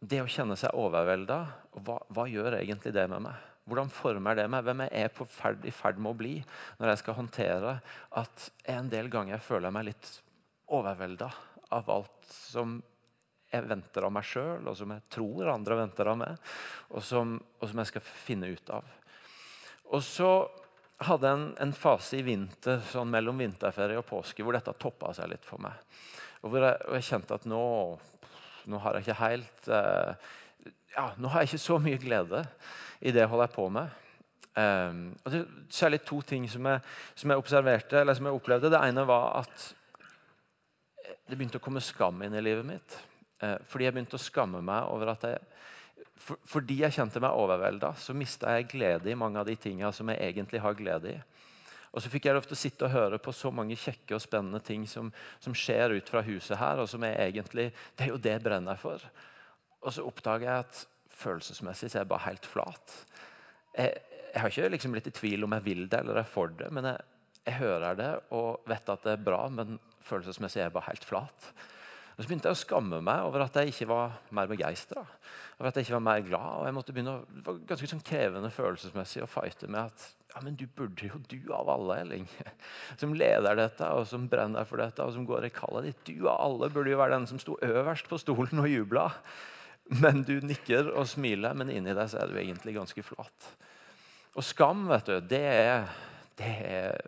det 0.00 0.22
å 0.22 0.30
kjenne 0.30 0.56
seg 0.56 0.76
overvelda. 0.78 1.42
Hva, 1.82 1.98
hva 2.14 2.30
gjør 2.30 2.60
egentlig 2.62 2.94
det 2.94 3.10
med 3.10 3.26
meg? 3.26 3.49
Hvordan 3.70 3.92
former 3.94 4.38
det 4.38 4.48
meg? 4.50 4.66
Hvem 4.66 4.84
jeg 4.86 5.04
er 5.04 5.12
på 5.14 5.26
ferd, 5.30 5.62
i 5.62 5.74
ferd 5.74 6.00
med 6.02 6.10
å 6.12 6.18
bli 6.18 6.34
når 6.80 6.92
jeg 6.92 7.02
skal 7.04 7.18
håndtere 7.20 7.76
at 8.18 8.46
en 8.74 8.90
del 8.90 9.10
ganger 9.12 9.36
jeg 9.36 9.46
føler 9.46 9.74
meg 9.74 9.92
litt 9.92 10.10
overvelda 10.70 11.30
av 11.74 11.90
alt 11.94 12.30
som 12.30 12.80
jeg 13.50 13.66
venter 13.66 14.06
av 14.06 14.12
meg 14.14 14.26
sjøl, 14.26 14.66
og 14.70 14.76
som 14.78 14.92
jeg 14.94 15.06
tror 15.10 15.50
andre 15.50 15.78
venter 15.80 16.10
av 16.10 16.18
meg, 16.20 16.50
og 16.94 17.02
som, 17.02 17.34
og 17.58 17.70
som 17.70 17.82
jeg 17.82 17.90
skal 17.90 18.04
finne 18.06 18.50
ut 18.50 18.74
av. 18.74 18.90
Og 19.90 20.02
så 20.06 20.30
hadde 21.06 21.26
jeg 21.26 21.38
en, 21.38 21.46
en, 21.64 21.74
fase 21.74 22.20
i 22.20 22.24
vinter, 22.26 22.82
sånn 22.92 23.10
mellom 23.10 23.40
vinterferie 23.40 23.98
og 23.98 24.06
påske 24.06 24.44
hvor 24.44 24.54
dette 24.54 24.76
toppa 24.78 25.14
seg 25.16 25.32
litt 25.32 25.46
for 25.46 25.62
meg. 25.62 25.74
Og 26.44 26.52
hvor 26.52 26.66
jeg, 26.66 26.78
og 26.86 26.98
jeg 26.98 27.08
kjente 27.08 27.38
at 27.40 27.48
nå, 27.50 27.64
nå 28.70 28.82
har 28.84 28.96
jeg 28.96 29.06
ikke 29.06 29.22
helt 29.24 29.70
eh, 29.74 30.30
ja, 30.94 31.10
Nå 31.18 31.30
har 31.30 31.42
jeg 31.42 31.52
ikke 31.52 31.66
så 31.66 31.78
mye 31.82 32.00
glede 32.00 32.44
i 33.00 33.12
det 33.12 33.22
jeg 33.22 33.32
holder 33.32 33.52
på 33.54 33.68
med. 33.72 33.98
Um, 34.50 35.04
og 35.24 35.32
det 35.32 35.40
er 35.40 35.52
særlig 35.72 36.00
to 36.04 36.20
ting 36.26 36.48
som 36.50 36.66
jeg, 36.66 36.80
som 37.14 37.30
jeg 37.30 37.38
observerte, 37.38 38.00
eller 38.00 38.16
som 38.18 38.26
jeg 38.26 38.40
opplevde. 38.40 38.72
Det 38.72 38.80
ene 38.82 39.06
var 39.08 39.44
at 39.44 39.68
det 41.30 41.38
begynte 41.38 41.60
å 41.60 41.64
komme 41.64 41.82
skam 41.84 42.20
inn 42.26 42.34
i 42.34 42.42
livet 42.42 42.66
mitt. 42.66 42.98
Uh, 43.40 43.56
fordi 43.70 43.86
jeg 43.86 43.94
begynte 43.96 44.18
å 44.18 44.22
skamme 44.22 44.62
meg 44.64 44.90
over 44.90 45.14
at 45.14 45.28
jeg 45.28 45.40
for, 46.20 46.36
Fordi 46.44 46.82
jeg 46.82 46.92
kjente 46.92 47.20
meg 47.22 47.36
overvelda, 47.36 47.94
så 47.96 48.12
mista 48.12 48.52
jeg 48.56 48.68
glede 48.74 49.08
i 49.08 49.16
mange 49.16 49.40
av 49.40 49.46
de 49.48 49.54
tinga 49.56 49.88
som 49.92 50.08
jeg 50.12 50.20
egentlig 50.20 50.60
har 50.60 50.76
glede 50.76 51.14
i. 51.14 51.20
Og 51.90 52.02
så 52.02 52.10
fikk 52.12 52.28
jeg 52.28 52.36
lov 52.36 52.44
til 52.46 52.54
å 52.54 52.60
sitte 52.60 52.86
og 52.86 52.92
høre 52.92 53.18
på 53.18 53.32
så 53.34 53.50
mange 53.54 53.78
kjekke 53.78 54.14
og 54.14 54.22
spennende 54.22 54.60
ting 54.62 54.84
som, 54.86 55.08
som 55.42 55.56
skjer 55.56 55.96
ut 55.96 56.12
fra 56.12 56.22
huset 56.26 56.60
her, 56.60 56.82
og 56.82 56.88
som 56.88 57.02
jeg 57.02 57.16
egentlig 57.16 57.70
Det 57.96 58.04
er 58.04 58.12
jo 58.12 58.20
det 58.20 58.36
jeg 58.36 58.44
brenner 58.44 58.78
for. 58.78 59.02
Og 59.80 59.94
så 59.94 60.04
oppdager 60.04 60.46
jeg 60.48 60.66
at 60.66 60.82
følelsesmessig 61.20 61.90
så 61.90 61.98
er 61.98 62.04
jeg 62.04 62.12
bare 62.12 62.26
helt 62.28 62.46
flat. 62.48 62.94
Jeg, 63.76 63.96
jeg 64.30 64.42
har 64.42 64.52
ikke 64.52 64.72
liksom 64.76 64.94
blitt 64.94 65.10
i 65.10 65.16
tvil 65.16 65.46
om 65.46 65.56
jeg 65.56 65.66
vil 65.66 65.84
det 65.90 66.02
eller 66.02 66.20
er 66.20 66.28
for 66.28 66.52
det, 66.54 66.70
men 66.74 66.88
jeg, 66.90 67.08
jeg, 67.46 67.58
hører 67.60 67.98
det 67.98 68.10
og 68.36 68.70
vet 68.70 68.92
at 68.92 69.04
det 69.06 69.16
er 69.16 69.28
bra, 69.30 69.42
men 69.52 69.78
følelsesmessig 70.06 70.60
er 70.60 70.68
jeg 70.68 70.76
bare 70.76 70.90
helt 70.90 71.06
flat. 71.06 71.50
Og 72.16 72.24
Så 72.24 72.28
begynte 72.28 72.50
jeg 72.50 72.58
å 72.58 72.60
skamme 72.60 73.00
meg 73.04 73.24
over 73.24 73.46
at 73.46 73.54
jeg 73.56 73.72
ikke 73.72 73.88
var 73.88 74.18
mer 74.36 74.48
begeistra. 74.50 75.02
Over 75.56 75.70
at 75.70 75.78
jeg 75.78 75.86
ikke 75.86 75.96
var 75.96 76.04
mer 76.04 76.24
glad. 76.26 76.48
og 76.58 76.66
jeg 76.68 76.76
måtte 76.76 76.92
begynne 76.92 77.14
å, 77.16 77.22
Det 77.24 77.44
var 77.46 77.60
ganske 77.70 77.88
sånn 77.94 78.04
krevende 78.04 78.50
følelsesmessig 78.52 79.22
å 79.24 79.30
fighte 79.30 79.70
med 79.70 79.88
at 79.88 80.08
ja, 80.30 80.40
men 80.44 80.54
du 80.54 80.66
burde 80.66 81.08
jo, 81.08 81.18
du 81.26 81.52
av 81.54 81.68
alle, 81.72 81.96
Elling, 82.04 82.26
som 83.00 83.14
leder 83.16 83.56
dette, 83.58 83.88
og 83.96 84.04
som 84.06 84.28
brenner 84.30 84.68
for 84.68 84.82
dette, 84.82 85.02
og 85.02 85.14
som 85.16 85.24
går 85.26 85.48
i 85.48 85.54
kallet 85.54 85.88
ditt, 85.88 86.02
du 86.06 86.28
av 86.28 86.38
alle 86.44 86.70
burde 86.70 86.92
jo 86.92 87.00
være 87.00 87.16
den 87.16 87.26
som 87.30 87.40
sto 87.42 87.56
øverst 87.66 88.10
på 88.10 88.20
stolen 88.20 88.62
og 88.62 88.70
jubla. 88.70 89.08
Men 89.98 90.22
du 90.22 90.36
nikker 90.44 90.92
og 90.94 91.08
smiler, 91.10 91.56
men 91.58 91.72
inni 91.72 91.94
deg 91.96 92.10
så 92.12 92.20
er 92.22 92.30
du 92.30 92.38
egentlig 92.38 92.76
ganske 92.76 93.02
flat. 93.02 93.48
Og 94.38 94.46
skam, 94.46 94.84
vet 94.90 95.08
du, 95.08 95.16
det 95.32 95.42
er, 95.42 95.88
det 96.38 96.52
er, 96.62 97.00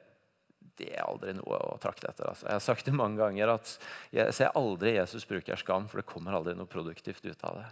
det 0.81 0.89
er 0.97 1.05
aldri 1.07 1.37
noe 1.39 1.61
å 1.63 1.77
trakte 1.83 2.11
etter. 2.11 2.33
Altså. 2.33 2.49
Jeg 2.49 2.59
har 2.59 2.65
sagt 2.65 2.89
det 2.89 2.97
mange 2.99 3.21
ganger 3.23 3.55
at 3.55 3.77
jeg 4.15 4.35
ser 4.35 4.57
aldri 4.59 4.97
Jesus 4.97 5.29
bruker 5.31 5.61
skam, 5.61 5.87
for 5.91 6.03
det 6.03 6.09
kommer 6.11 6.35
aldri 6.35 6.57
noe 6.59 6.71
produktivt 6.71 7.23
ut 7.29 7.47
av 7.47 7.61
det. 7.61 7.69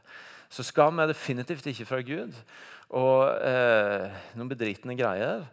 Så 0.50 0.66
skam 0.66 1.02
er 1.02 1.10
definitivt 1.10 1.66
ikke 1.70 1.88
fra 1.88 2.00
Gud. 2.06 2.38
Og 2.98 3.26
eh, 3.46 4.22
noen 4.38 4.50
bedritne 4.50 4.96
greier. 4.98 5.44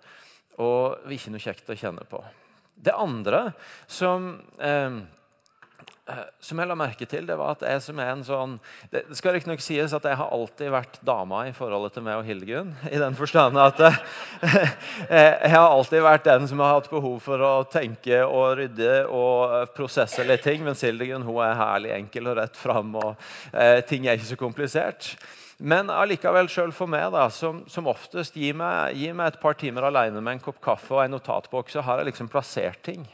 Og 0.61 1.09
ikke 1.13 1.33
noe 1.33 1.41
kjekt 1.41 1.69
å 1.69 1.77
kjenne 1.77 2.05
på. 2.09 2.21
Det 2.77 2.93
andre 2.93 3.47
som 3.89 4.35
eh, 4.61 5.01
som 6.39 6.59
jeg 6.59 6.69
la 6.69 6.75
merke 6.79 7.05
til, 7.09 7.25
det 7.27 7.35
var 7.39 7.57
at 7.57 7.63
jeg 7.67 7.81
som 7.83 7.97
er 7.99 8.11
en 8.13 8.23
sånn 8.23 8.53
Det 8.91 9.03
skal 9.17 9.35
riktignok 9.35 9.63
sies 9.63 9.93
at 9.95 10.05
jeg 10.07 10.19
har 10.19 10.33
alltid 10.33 10.71
vært 10.71 10.99
dama 11.05 11.41
i 11.49 11.53
forholdet 11.55 11.97
til 11.97 12.05
meg 12.05 12.21
og 12.21 12.27
Hildegunn. 12.27 12.73
I 12.95 13.01
den 13.01 13.17
forstand 13.17 13.59
at 13.59 13.81
eh, 13.87 14.69
jeg 15.09 15.53
har 15.53 15.67
alltid 15.67 16.05
vært 16.05 16.27
den 16.27 16.47
som 16.49 16.63
har 16.63 16.77
hatt 16.77 16.91
behov 16.91 17.17
for 17.25 17.43
å 17.43 17.55
tenke 17.71 18.21
og 18.25 18.57
rydde 18.61 18.93
og 19.11 19.73
prosesse 19.75 20.23
litt 20.27 20.45
ting. 20.47 20.63
Mens 20.65 20.85
Hildegunn 20.85 21.27
hun 21.27 21.41
er 21.43 21.59
herlig 21.59 21.93
enkel 21.97 22.31
og 22.31 22.39
rett 22.39 22.57
fram, 22.59 22.95
og 22.95 23.27
eh, 23.51 23.81
ting 23.87 24.07
er 24.07 24.15
ikke 24.15 24.31
så 24.31 24.39
komplisert. 24.39 25.11
Men 25.57 25.89
allikevel, 25.89 26.47
sjøl 26.53 26.71
for 26.75 26.89
meg, 26.89 27.09
da, 27.15 27.27
som, 27.33 27.63
som 27.71 27.89
oftest, 27.89 28.35
gir 28.37 28.53
meg, 28.57 28.93
gir 28.99 29.15
meg, 29.17 29.33
et 29.33 29.41
par 29.41 29.57
timer 29.57 29.89
alene 29.89 30.21
med 30.21 30.37
en 30.37 30.43
kopp 30.43 30.61
kaffe 30.63 30.93
og 30.93 31.01
en 31.01 31.15
notatbok, 31.17 31.71
så 31.73 31.81
har 31.85 31.99
jeg 31.99 32.11
liksom 32.11 32.29
plassert 32.29 32.83
ting. 32.85 33.07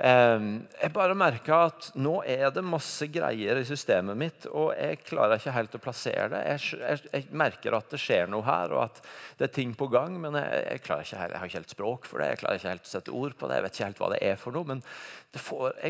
Ehm, 0.00 0.62
jeg 0.80 0.92
bare 0.94 1.16
merka 1.18 1.58
at 1.66 1.90
nå 2.00 2.14
er 2.28 2.46
det 2.54 2.64
masse 2.64 3.06
greier 3.12 3.60
i 3.60 3.66
systemet 3.68 4.18
mitt, 4.18 4.46
og 4.48 4.72
jeg 4.76 5.02
klarer 5.04 5.36
ikke 5.36 5.54
helt 5.56 5.76
å 5.76 5.82
plassere 5.82 6.28
det. 6.32 6.42
Jeg, 6.48 6.80
jeg, 6.80 7.02
jeg 7.12 7.38
merker 7.42 7.76
at 7.76 7.92
det 7.92 8.00
skjer 8.00 8.30
noe 8.32 8.46
her, 8.46 8.72
og 8.72 8.86
at 8.86 9.02
det 9.38 9.50
er 9.50 9.54
ting 9.58 9.76
på 9.76 9.90
gang, 9.92 10.16
men 10.22 10.38
jeg, 10.40 10.64
jeg, 10.64 10.82
ikke 10.82 11.00
jeg 11.02 11.20
har 11.20 11.46
ikke 11.48 11.60
helt 11.60 11.76
språk 11.76 12.08
for 12.08 12.22
det. 12.22 12.32
Jeg 12.32 12.42
klarer 12.42 12.60
ikke 12.60 12.74
helt 12.74 12.88
å 12.88 12.92
sette 12.94 13.16
ord 13.22 13.36
på 13.36 13.48
det. 13.50 13.58
Jeg 13.58 13.66
vet 13.66 13.78
ikke 13.78 13.90
helt 13.90 14.04
hva 14.04 14.12
det 14.14 14.22
er 14.32 14.40
for 14.40 14.56
noe. 14.56 14.68
men 14.72 14.84
det 15.32 15.42
får, 15.42 15.80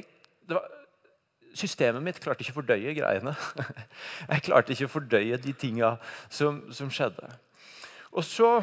det 0.48 0.58
var, 0.58 0.78
Systemet 1.52 2.00
mitt 2.00 2.16
klarte 2.16 2.40
ikke 2.40 2.54
å 2.54 2.62
fordøye 2.62 2.94
greiene. 2.96 3.34
Jeg 4.32 4.44
klarte 4.46 4.72
ikke 4.72 4.86
å 4.86 4.92
fordøye 4.94 5.36
de 5.36 5.52
tinga 5.52 5.90
som, 6.32 6.62
som 6.72 6.88
skjedde. 6.88 7.28
Og 8.16 8.24
så 8.24 8.54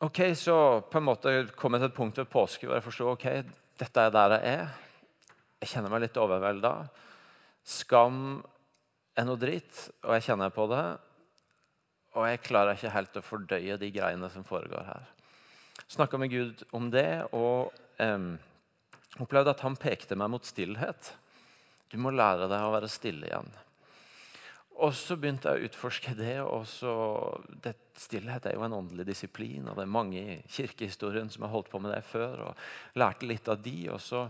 Ok, 0.00 0.20
Så 0.38 0.80
på 0.90 1.00
en 1.00 1.04
måte 1.08 1.30
kom 1.58 1.74
jeg 1.74 1.82
til 1.82 1.88
et 1.90 1.96
punkt 1.96 2.18
ved 2.20 2.28
påske 2.30 2.68
hvor 2.68 2.76
jeg 2.76 2.84
forsto 2.84 3.08
ok, 3.10 3.24
dette 3.78 4.04
er 4.04 4.14
der 4.14 4.34
jeg 4.36 4.54
er. 4.58 4.70
Jeg 5.62 5.72
kjenner 5.72 5.92
meg 5.92 6.04
litt 6.04 6.18
overvelda. 6.18 6.72
Skam 7.66 8.38
er 9.18 9.26
noe 9.26 9.38
dritt, 9.40 9.84
og 10.06 10.16
jeg 10.16 10.28
kjenner 10.28 10.54
på 10.54 10.66
det. 10.70 10.84
Og 12.16 12.26
jeg 12.26 12.42
klarer 12.46 12.78
ikke 12.78 12.94
helt 12.94 13.18
å 13.18 13.24
fordøye 13.24 13.78
de 13.78 13.90
greiene 13.94 14.30
som 14.32 14.46
foregår 14.46 14.86
her. 14.86 15.08
Snakka 15.88 16.18
med 16.20 16.32
Gud 16.32 16.64
om 16.74 16.90
det 16.92 17.28
og 17.36 17.72
eh, 18.02 18.28
opplevde 19.22 19.54
at 19.54 19.64
han 19.64 19.78
pekte 19.78 20.18
meg 20.18 20.32
mot 20.32 20.46
stillhet. 20.46 21.12
Du 21.88 21.96
må 22.02 22.12
lære 22.12 22.50
deg 22.50 22.66
å 22.66 22.74
være 22.74 22.90
stille 22.92 23.30
igjen. 23.30 23.50
Og 24.78 24.92
så 24.94 25.16
begynte 25.18 25.50
jeg 25.50 25.58
å 25.58 25.66
utforske 25.66 26.14
det. 26.14 26.36
og 26.44 26.62
så, 26.70 26.92
det, 27.62 27.74
Stillhet 27.98 28.46
er 28.46 28.54
jo 28.54 28.62
en 28.62 28.76
åndelig 28.76 29.08
disiplin. 29.08 29.66
og 29.66 29.74
Det 29.74 29.84
er 29.84 29.90
mange 29.90 30.20
i 30.22 30.38
kirkehistorien 30.46 31.30
som 31.34 31.46
har 31.46 31.54
holdt 31.54 31.70
på 31.72 31.80
med 31.82 31.94
det 31.96 32.04
før. 32.06 32.48
og 32.50 32.98
Lærte 33.00 33.26
litt 33.26 33.50
av 33.50 33.58
de. 33.64 33.78
Og 33.90 33.98
så, 34.00 34.20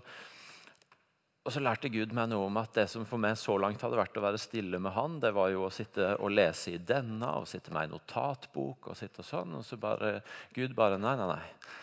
og 1.44 1.52
så 1.52 1.60
lærte 1.60 1.90
Gud 1.92 2.14
meg 2.16 2.30
noe 2.32 2.46
om 2.48 2.56
at 2.62 2.72
det 2.80 2.86
som 2.88 3.04
for 3.08 3.20
meg 3.20 3.36
så 3.40 3.58
langt 3.60 3.84
hadde 3.84 4.00
vært 4.00 4.16
å 4.16 4.24
være 4.24 4.40
stille 4.40 4.80
med 4.80 4.96
Han, 4.96 5.18
det 5.20 5.34
var 5.36 5.52
jo 5.52 5.66
å 5.66 5.74
sitte 5.74 6.14
og 6.16 6.32
lese 6.32 6.78
i 6.78 6.80
denne 6.80 7.34
og 7.42 7.48
sitte 7.50 7.74
med 7.74 7.84
ei 7.84 7.92
notatbok. 7.92 8.88
Og 8.88 8.96
sitte 8.96 9.20
og 9.20 9.28
sånn, 9.28 9.58
og 9.60 9.68
så 9.68 9.76
bare 9.80 10.22
Gud 10.56 10.72
bare 10.78 10.96
Nei, 11.02 11.12
nei, 11.20 11.28
nei. 11.34 11.76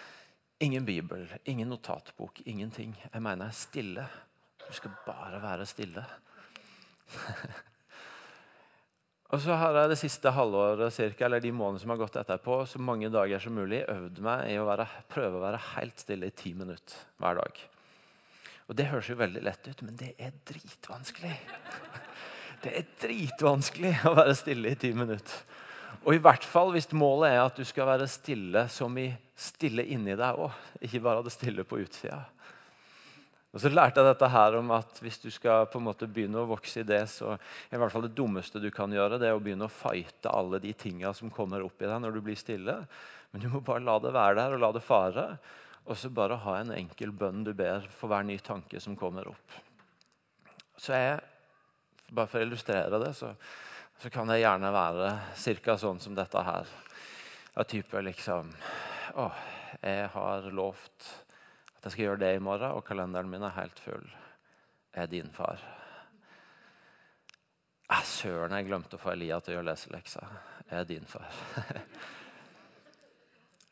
Ingen 0.66 0.88
bibel, 0.88 1.28
ingen 1.46 1.70
notatbok, 1.70 2.42
ingenting. 2.50 2.98
Jeg 3.12 3.22
mener 3.22 3.54
stille. 3.54 4.10
Du 4.66 4.74
skal 4.74 4.98
bare 5.06 5.44
være 5.44 5.70
stille. 5.70 6.08
Og 9.34 9.42
så 9.42 9.56
har 9.58 9.74
jeg 9.74 9.90
det 9.90 9.98
siste 9.98 10.32
halvåret 10.36 10.94
cirka, 10.94 11.26
eller 11.26 11.42
de 11.42 11.52
månedene 11.56 11.82
som 11.82 11.94
har 11.96 12.02
gått 12.04 12.20
etterpå, 12.22 12.60
så 12.70 12.82
mange 12.82 13.10
dager 13.14 13.42
som 13.42 13.56
mulig 13.58 13.82
øvd 13.90 14.22
meg 14.26 14.52
i 14.52 14.60
å 14.62 14.68
være, 14.68 14.86
prøve 15.10 15.40
å 15.40 15.46
være 15.48 15.64
helt 15.72 16.04
stille 16.04 16.30
i 16.30 16.36
ti 16.36 16.54
minutter 16.58 17.00
hver 17.22 17.42
dag. 17.42 17.64
Og 18.70 18.78
Det 18.78 18.88
høres 18.90 19.10
jo 19.10 19.18
veldig 19.18 19.42
lett 19.46 19.68
ut, 19.68 19.82
men 19.86 19.98
det 19.98 20.14
er 20.18 20.34
dritvanskelig. 20.46 21.36
Det 22.66 22.72
er 22.80 22.86
dritvanskelig 22.98 23.92
å 24.10 24.16
være 24.18 24.34
stille 24.38 24.72
i 24.72 24.78
ti 24.80 24.90
minutter. 24.96 25.42
Og 26.06 26.16
i 26.16 26.22
hvert 26.22 26.46
fall 26.46 26.72
hvis 26.74 26.88
målet 26.98 27.36
er 27.36 27.44
at 27.44 27.58
du 27.58 27.66
skal 27.68 27.86
være 27.92 28.08
stille 28.10 28.64
som 28.74 28.96
i 28.98 29.10
stille 29.38 29.84
inni 29.94 30.16
deg 30.18 30.40
òg, 30.42 30.54
ikke 30.86 31.04
bare 31.04 31.26
det 31.26 31.34
stille 31.36 31.66
på 31.68 31.78
utsida. 31.84 32.24
Og 33.56 33.62
så 33.64 33.70
lærte 33.72 34.02
jeg 34.02 34.10
dette 34.10 34.28
her 34.28 34.58
om 34.60 34.72
at 34.76 34.98
hvis 35.00 35.22
du 35.24 35.30
skal 35.32 35.70
på 35.72 35.80
en 35.80 35.86
måte 35.88 36.10
begynne 36.12 36.42
å 36.42 36.50
vokse 36.50 36.82
i 36.82 36.88
det, 36.88 37.06
så 37.08 37.38
er 37.38 37.78
i 37.78 37.80
hvert 37.80 37.94
fall 37.94 38.04
det 38.04 38.18
dummeste 38.18 38.60
du 38.60 38.68
kan 38.76 38.92
gjøre, 38.92 39.16
det 39.22 39.30
er 39.30 39.38
å 39.38 39.40
begynne 39.40 39.70
å 39.70 39.72
fighte 39.72 40.28
alle 40.28 40.60
de 40.60 40.74
tinga 40.76 41.14
som 41.16 41.32
kommer 41.32 41.64
opp 41.64 41.80
i 41.80 41.88
deg 41.88 42.02
når 42.04 42.18
du 42.18 42.26
blir 42.26 42.36
stille. 42.36 42.82
Men 43.32 43.46
du 43.46 43.48
må 43.54 43.64
bare 43.64 43.86
la 43.88 43.96
det 44.04 44.12
være 44.12 44.36
der 44.42 44.58
og 44.58 44.62
la 44.66 44.74
det 44.76 44.84
fare. 44.84 45.26
Og 45.86 45.96
så 45.96 46.12
bare 46.12 46.42
ha 46.44 46.58
en 46.60 46.76
enkel 46.76 47.16
bønn 47.16 47.46
du 47.48 47.54
ber 47.56 47.88
for 47.96 48.12
hver 48.12 48.28
ny 48.28 48.36
tanke 48.44 48.82
som 48.84 48.98
kommer 49.00 49.32
opp. 49.32 49.58
Så 50.76 50.92
jeg, 50.92 51.24
Bare 52.06 52.30
for 52.30 52.38
å 52.38 52.46
illustrere 52.46 53.00
det, 53.02 53.16
så, 53.18 53.32
så 53.98 54.12
kan 54.14 54.30
det 54.30 54.38
gjerne 54.44 54.70
være 54.76 55.08
ca. 55.64 55.78
sånn 55.80 55.98
som 56.04 56.14
dette 56.14 56.44
her. 56.46 56.68
Av 57.56 57.66
type 57.66 58.02
liksom 58.04 58.52
Å, 59.16 59.30
jeg 59.80 60.10
har 60.14 60.52
lovt 60.52 61.08
jeg 61.86 61.94
skal 61.94 62.08
gjøre 62.08 62.22
det 62.24 62.36
i 62.36 62.42
morgen, 62.42 62.72
og 62.74 62.86
kalenderen 62.86 63.30
min 63.30 63.44
er 63.46 63.54
helt 63.60 63.80
full. 63.80 64.08
Jeg 64.96 65.04
er 65.04 65.12
din 65.12 65.30
far. 65.30 65.62
Ah, 67.94 68.02
søren, 68.02 68.56
jeg 68.58 68.66
glemte 68.66 68.98
å 68.98 69.02
få 69.02 69.12
Elia 69.14 69.38
til 69.40 69.54
å 69.54 69.60
gjøre. 69.60 69.76
Jeg 70.66 70.80
er 70.80 70.88
din 70.90 71.06
far. 71.06 71.30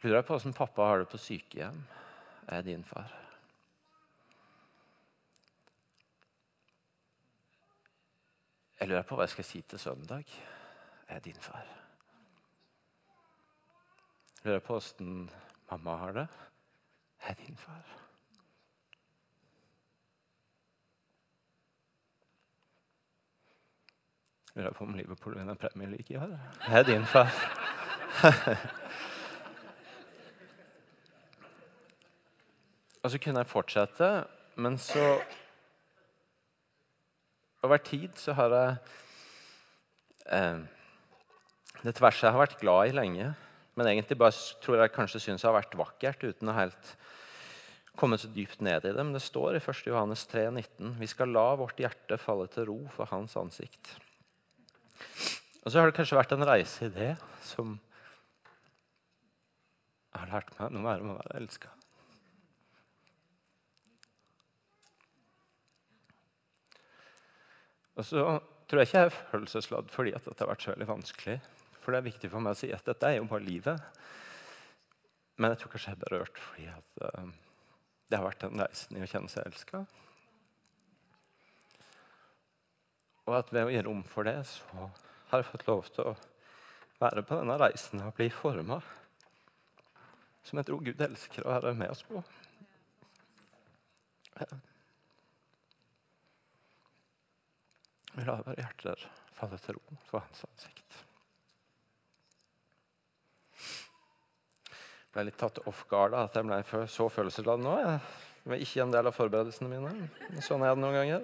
Lurer 0.04 0.20
jeg 0.20 0.28
på 0.28 0.38
åssen 0.38 0.54
pappa 0.54 0.92
har 0.92 1.02
det 1.02 1.10
på 1.10 1.18
sykehjem. 1.18 1.80
Jeg 2.44 2.60
er 2.60 2.68
din 2.68 2.86
far. 2.86 3.16
Jeg 8.78 8.92
lurer 8.92 9.08
på 9.08 9.16
hva 9.16 9.26
jeg 9.26 9.36
skal 9.38 9.48
si 9.48 9.64
til 9.64 9.80
søndag. 9.80 10.28
Jeg 11.08 11.18
er 11.18 11.26
din 11.32 11.42
far. 11.42 11.66
Lurer 14.44 14.62
på 14.62 14.78
åssen 14.78 15.30
mamma 15.72 15.98
har 16.04 16.18
det. 16.22 16.28
Jeg 17.24 17.32
er 17.32 17.46
din 17.46 17.58
far. 17.58 18.03
Lurer 24.54 24.70
på 24.78 24.84
om 24.86 24.94
Liverpool 24.94 25.34
vinner 25.34 25.56
Premier 25.58 25.90
League 25.90 26.14
i 26.14 26.18
år. 26.22 26.38
Jeg 26.68 26.80
er 26.80 26.84
din 26.86 27.06
far. 27.10 27.30
og 33.04 33.12
så 33.12 33.18
kunne 33.18 33.40
jeg 33.42 33.50
fortsette, 33.50 34.10
men 34.56 34.78
så 34.78 35.22
Over 37.64 37.78
tid 37.78 38.10
så 38.20 38.34
har 38.36 38.50
jeg 38.54 38.76
eh, 40.36 40.60
Det 41.82 41.96
tverset 41.96 42.24
jeg 42.28 42.32
har 42.36 42.44
vært 42.44 42.60
glad 42.60 42.88
i 42.88 42.96
lenge, 43.00 43.34
men 43.74 43.88
egentlig 43.88 44.18
bare 44.20 44.32
tror 44.62 44.78
jeg 44.84 44.94
kanskje 44.94 45.20
syns 45.24 45.42
har 45.48 45.56
vært 45.56 45.78
vakkert 45.80 46.24
uten 46.28 46.50
å 46.52 46.58
helt 46.60 46.96
komme 47.98 48.18
så 48.22 48.28
dypt 48.28 48.62
ned 48.62 48.86
i 48.86 48.94
det. 48.94 49.02
Men 49.02 49.14
det 49.18 49.22
står 49.26 49.56
i 49.58 49.64
1. 49.64 49.88
Johannes 49.90 50.28
3, 50.30 50.52
19, 50.52 51.00
Vi 51.00 51.08
skal 51.10 51.34
la 51.34 51.56
vårt 51.58 51.80
hjerte 51.82 52.18
falle 52.22 52.48
til 52.54 52.66
ro 52.70 52.88
for 52.94 53.06
Hans 53.10 53.38
ansikt. 53.40 53.98
Og 55.64 55.72
så 55.72 55.80
har 55.80 55.88
det 55.88 55.96
kanskje 55.96 56.20
vært 56.20 56.34
en 56.36 56.46
reise 56.48 56.88
i 56.88 56.92
det 56.92 57.14
som 57.48 57.78
har 60.14 60.30
lært 60.30 60.52
meg 60.60 60.74
noe 60.76 60.84
mer 60.84 61.04
om 61.04 61.14
å 61.14 61.20
være 61.22 61.40
elska. 61.40 61.72
Og 67.94 68.06
så 68.08 68.24
tror 68.68 68.82
jeg 68.82 68.90
ikke 68.90 69.02
jeg 69.04 69.10
er 69.10 69.18
følelsesladd 69.32 69.92
fordi 69.94 70.14
at 70.18 70.26
dette 70.28 70.44
har 70.44 70.52
vært 70.52 70.66
så 70.66 70.74
veldig 70.74 70.90
vanskelig. 70.90 71.38
For 71.84 71.94
det 71.94 72.00
er 72.00 72.10
viktig 72.10 72.32
for 72.32 72.44
meg 72.44 72.56
å 72.56 72.60
si 72.60 72.72
at 72.74 72.86
dette 72.88 73.10
er 73.10 73.20
jo 73.20 73.30
bare 73.30 73.46
livet. 73.46 74.02
Men 75.38 75.54
jeg 75.54 75.62
tror 75.62 75.74
kanskje 75.74 75.94
jeg 75.94 76.00
er 76.00 76.04
berørt 76.04 76.42
fordi 76.48 76.68
at 76.74 77.04
uh, 77.08 77.30
det 78.10 78.20
har 78.20 78.28
vært 78.28 78.44
den 78.44 78.64
reisen 78.64 78.98
i 78.98 79.04
å 79.06 79.10
kjenne 79.10 79.32
seg 79.32 79.48
elska. 79.48 79.86
Og 83.24 83.38
at 83.38 83.54
ved 83.56 83.70
å 83.70 83.72
gi 83.72 83.82
rom 83.86 84.04
for 84.08 84.28
det, 84.28 84.42
så 84.50 84.90
har 85.34 85.46
fått 85.48 85.68
lov 85.68 85.88
til 85.94 86.12
å 86.12 86.18
være 87.02 87.24
på 87.28 87.40
denne 87.40 87.58
reisen 87.60 88.04
og 88.06 88.16
bli 88.18 88.30
forma 88.34 88.80
som 90.44 90.60
jeg 90.60 90.68
tror 90.68 90.84
Gud 90.84 91.02
elsker 91.02 91.46
å 91.46 91.54
være 91.56 91.74
med 91.80 91.92
oss 91.94 92.04
på. 92.08 92.22
Vi 98.14 98.26
lar 98.28 98.44
våre 98.46 98.60
hjerter 98.60 99.08
falle 99.34 99.58
til 99.64 99.78
ro 99.78 99.98
for 100.10 100.22
hans 100.22 100.44
ansikt. 100.48 101.00
Jeg 105.04 105.16
ble 105.16 105.28
litt 105.30 105.40
tatt 105.40 105.62
off 105.70 105.84
guard 105.90 106.16
at 106.18 106.36
jeg 106.38 106.46
ble 106.50 106.86
så 106.90 107.08
følelsesladd 107.14 107.62
nå. 107.64 107.74
Jeg 107.84 108.52
var 108.52 108.64
ikke 108.66 108.84
en 108.84 108.94
del 108.94 109.10
av 109.10 109.16
forberedelsene 109.16 109.70
mine. 109.72 109.92
Sånn 110.44 110.66
er 110.66 110.74
det 110.74 110.82
noen 110.84 110.98
ganger. 111.00 111.24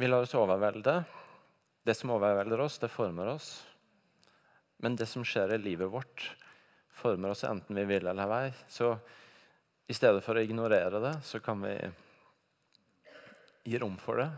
Vi 0.00 0.08
lar 0.08 0.22
oss 0.22 0.34
overvelde. 0.34 1.04
Det 1.82 1.94
som 1.94 2.10
overvelder 2.10 2.60
oss, 2.60 2.78
det 2.78 2.88
former 2.88 3.26
oss. 3.26 3.66
Men 4.76 4.96
det 4.96 5.04
som 5.06 5.24
skjer 5.28 5.52
i 5.52 5.58
livet 5.60 5.90
vårt, 5.92 6.36
former 6.88 7.34
oss 7.34 7.44
enten 7.44 7.76
vi 7.76 7.84
vil 7.84 8.08
eller 8.08 8.32
ei. 8.32 8.54
Så 8.64 8.94
i 9.84 9.92
stedet 9.92 10.24
for 10.24 10.40
å 10.40 10.46
ignorere 10.46 11.02
det, 11.04 11.12
så 11.20 11.42
kan 11.44 11.60
vi 11.60 11.74
gi 13.68 13.82
rom 13.84 14.00
for 14.00 14.24
det 14.24 14.30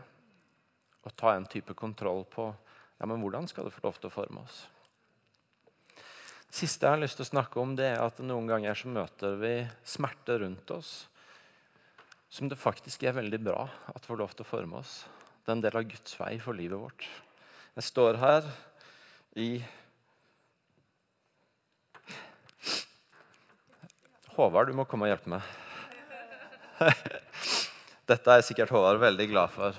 og 1.07 1.15
ta 1.15 1.37
en 1.37 1.47
type 1.47 1.79
kontroll 1.79 2.25
på 2.27 2.49
ja, 2.51 3.07
men 3.07 3.23
hvordan 3.23 3.47
skal 3.47 3.71
det 3.71 3.77
få 3.79 3.87
lov 3.87 4.03
til 4.03 4.11
å 4.11 4.17
forme 4.19 4.43
oss. 4.43 4.65
Det 5.95 6.59
siste 6.59 6.91
jeg 6.91 6.97
har 6.97 7.05
lyst 7.07 7.23
til 7.23 7.29
å 7.29 7.33
snakke 7.37 7.63
om, 7.63 7.79
det 7.79 7.93
er 7.95 8.03
at 8.03 8.19
noen 8.19 8.51
ganger 8.51 8.83
så 8.83 8.91
møter 8.91 9.39
vi 9.39 9.55
smerte 9.87 10.43
rundt 10.43 10.75
oss 10.75 10.95
som 12.27 12.51
det 12.51 12.59
faktisk 12.59 13.07
er 13.07 13.21
veldig 13.23 13.45
bra 13.47 13.69
at 13.95 14.11
får 14.11 14.25
lov 14.27 14.35
til 14.35 14.43
å 14.43 14.55
forme 14.57 14.83
oss. 14.83 15.05
Det 15.43 15.51
er 15.51 15.57
en 15.57 15.63
del 15.65 15.75
av 15.75 15.87
Guds 15.91 16.15
vei 16.21 16.37
for 16.39 16.55
livet 16.55 16.79
vårt. 16.79 17.07
Jeg 17.75 17.87
står 17.89 18.19
her 18.21 18.45
i 19.43 19.49
Håvard, 24.37 24.71
du 24.71 24.77
må 24.79 24.87
komme 24.89 25.09
og 25.09 25.13
hjelpe 25.13 25.33
meg. 25.35 25.43
Dette 28.13 28.37
er 28.37 28.45
sikkert 28.47 28.71
Håvard 28.71 29.03
veldig 29.03 29.27
glad 29.33 29.51
for. 29.53 29.77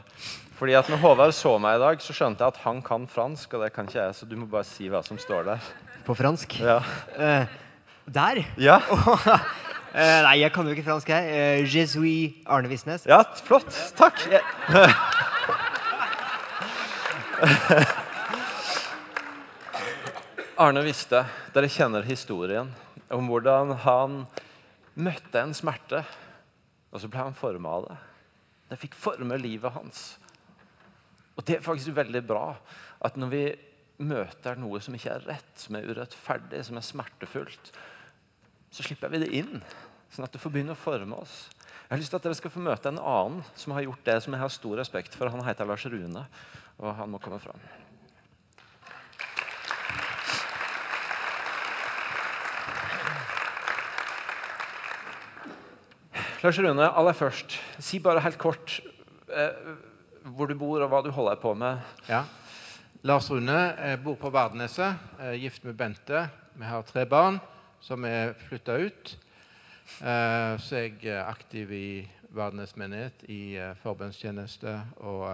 Fordi 0.60 0.76
at 0.78 0.92
når 0.92 1.02
Håvard 1.02 1.34
så 1.38 1.56
meg 1.64 1.80
i 1.80 1.82
dag, 1.86 2.04
så 2.04 2.16
skjønte 2.16 2.44
jeg 2.44 2.54
at 2.54 2.62
han 2.66 2.84
kan 2.86 3.08
fransk. 3.10 3.56
og 3.56 3.64
det 3.64 3.72
kan 3.74 3.88
ikke 3.88 4.02
jeg, 4.02 4.16
Så 4.20 4.28
du 4.28 4.36
må 4.36 4.50
bare 4.52 4.68
si 4.68 4.92
hva 4.92 5.00
som 5.06 5.18
står 5.22 5.48
der. 5.48 5.74
På 6.04 6.16
fransk? 6.18 6.60
Ja. 6.60 6.82
Uh, 7.16 7.48
der? 8.06 8.44
Ja. 8.60 8.78
uh, 8.92 9.40
nei, 10.28 10.38
jeg 10.44 10.52
kan 10.52 10.68
jo 10.68 10.76
ikke 10.76 10.86
fransk, 10.92 11.10
jeg. 11.10 11.64
Uh, 11.64 11.66
Je 11.72 11.88
suis 11.88 12.44
Arne 12.46 12.68
Visnes. 12.70 13.08
Ja, 13.08 13.24
flott. 13.48 13.72
Takk. 13.96 14.28
Arne 20.64 20.84
visste, 20.86 21.26
dere 21.52 21.68
kjenner 21.72 22.06
historien 22.08 22.70
om 23.12 23.28
hvordan 23.28 23.74
han 23.84 24.22
møtte 24.96 25.42
en 25.42 25.54
smerte, 25.58 26.04
og 26.94 27.02
så 27.02 27.08
ble 27.12 27.20
han 27.26 27.36
forma 27.36 27.70
av 27.78 27.84
det. 27.90 27.98
Det 28.72 28.82
fikk 28.86 28.96
forme 28.96 29.36
livet 29.42 29.76
hans. 29.76 29.98
Og 31.36 31.42
det 31.48 31.56
er 31.58 31.66
faktisk 31.66 31.96
veldig 31.98 32.24
bra 32.30 32.48
at 33.04 33.18
når 33.20 33.30
vi 33.34 33.46
møter 34.04 34.60
noe 34.62 34.80
som 34.84 34.96
ikke 34.96 35.14
er 35.18 35.28
rett, 35.34 35.54
som 35.60 35.76
er 35.78 35.90
urettferdig, 35.90 36.62
som 36.64 36.78
er 36.80 36.86
smertefullt, 36.86 37.66
så 38.74 38.82
slipper 38.86 39.12
vi 39.14 39.24
det 39.26 39.34
inn, 39.36 39.56
sånn 40.14 40.26
at 40.26 40.34
det 40.34 40.42
får 40.42 40.54
begynne 40.54 40.76
å 40.78 40.80
forme 40.80 41.16
oss. 41.20 41.36
Jeg 41.94 42.00
har 42.00 42.02
lyst 42.02 42.10
til 42.10 42.18
at 42.18 42.24
dere 42.26 42.34
skal 42.40 42.50
få 42.50 42.62
møte 42.66 42.90
en 42.90 42.96
annen 42.98 43.42
som 43.54 43.76
har 43.76 43.84
gjort 43.86 44.08
det 44.08 44.14
som 44.26 44.34
jeg 44.34 44.42
har 44.42 44.50
stor 44.50 44.80
respekt 44.80 45.14
for. 45.14 45.30
Han 45.30 45.44
heter 45.46 45.68
Lars 45.70 45.84
Rune, 45.86 46.24
og 46.82 46.96
han 46.98 47.12
må 47.14 47.20
komme 47.22 47.38
fram. 47.38 47.60
Lars 56.42 56.58
Rune, 56.66 56.90
aller 56.90 57.14
først, 57.14 57.60
si 57.78 58.02
bare 58.02 58.26
helt 58.26 58.42
kort 58.42 58.80
eh, 59.30 59.54
hvor 60.34 60.50
du 60.50 60.58
bor, 60.58 60.82
og 60.82 60.90
hva 60.90 61.04
du 61.06 61.12
holder 61.14 61.38
på 61.46 61.54
med. 61.54 61.78
Ja. 62.10 62.24
Lars 63.06 63.30
Rune 63.30 63.60
bor 64.02 64.18
på 64.18 64.34
Vardeneset, 64.34 64.98
er 65.22 65.38
gift 65.38 65.62
med 65.70 65.78
Bente. 65.78 66.26
Vi 66.58 66.66
har 66.66 66.90
tre 66.90 67.06
barn 67.06 67.38
som 67.86 68.02
er 68.10 68.34
flytta 68.50 68.82
ut. 68.82 69.20
Eh, 70.02 70.60
så 70.60 70.76
jeg 70.76 71.06
er 71.06 71.26
aktiv 71.30 71.72
i 71.72 72.10
Vardenes 72.34 72.76
menighet 72.78 73.26
i 73.30 73.56
eh, 73.62 73.76
forbønnstjeneste 73.84 74.74
og 75.06 75.28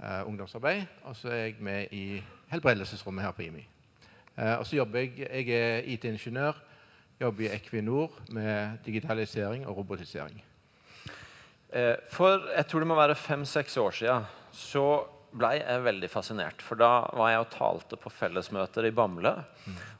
eh, 0.00 0.22
ungdomsarbeid. 0.26 0.82
Og 1.04 1.16
så 1.16 1.28
er 1.28 1.34
jeg 1.34 1.56
med 1.60 1.92
i 1.92 2.22
helbredelsesrommet 2.48 3.24
her 3.24 3.34
på 3.36 3.42
IMI. 3.42 3.66
Eh, 4.38 4.54
og 4.58 4.66
så 4.66 4.76
jobber 4.76 4.98
jeg 4.98 5.18
Jeg 5.18 5.48
er 5.48 5.82
IT-ingeniør. 5.84 6.52
Jobber 7.20 7.44
i 7.44 7.54
Equinor 7.54 8.10
med 8.28 8.78
digitalisering 8.86 9.66
og 9.66 9.76
robotisering. 9.76 10.42
Eh, 11.72 11.94
For 12.10 12.40
jeg 12.56 12.66
tror 12.66 12.78
det 12.80 12.88
må 12.88 12.94
være 12.94 13.14
fem-seks 13.14 13.76
år 13.76 13.90
siden 13.90 14.24
så 14.52 15.04
ble 15.34 15.50
jeg 15.58 15.84
veldig 15.84 16.10
fascinert. 16.12 16.62
For 16.62 16.78
da 16.78 17.06
var 17.16 17.32
jeg 17.32 17.42
og 17.42 17.52
talte 17.54 17.98
på 18.00 18.12
fellesmøter 18.12 18.88
i 18.88 18.94
Bamble. 18.94 19.34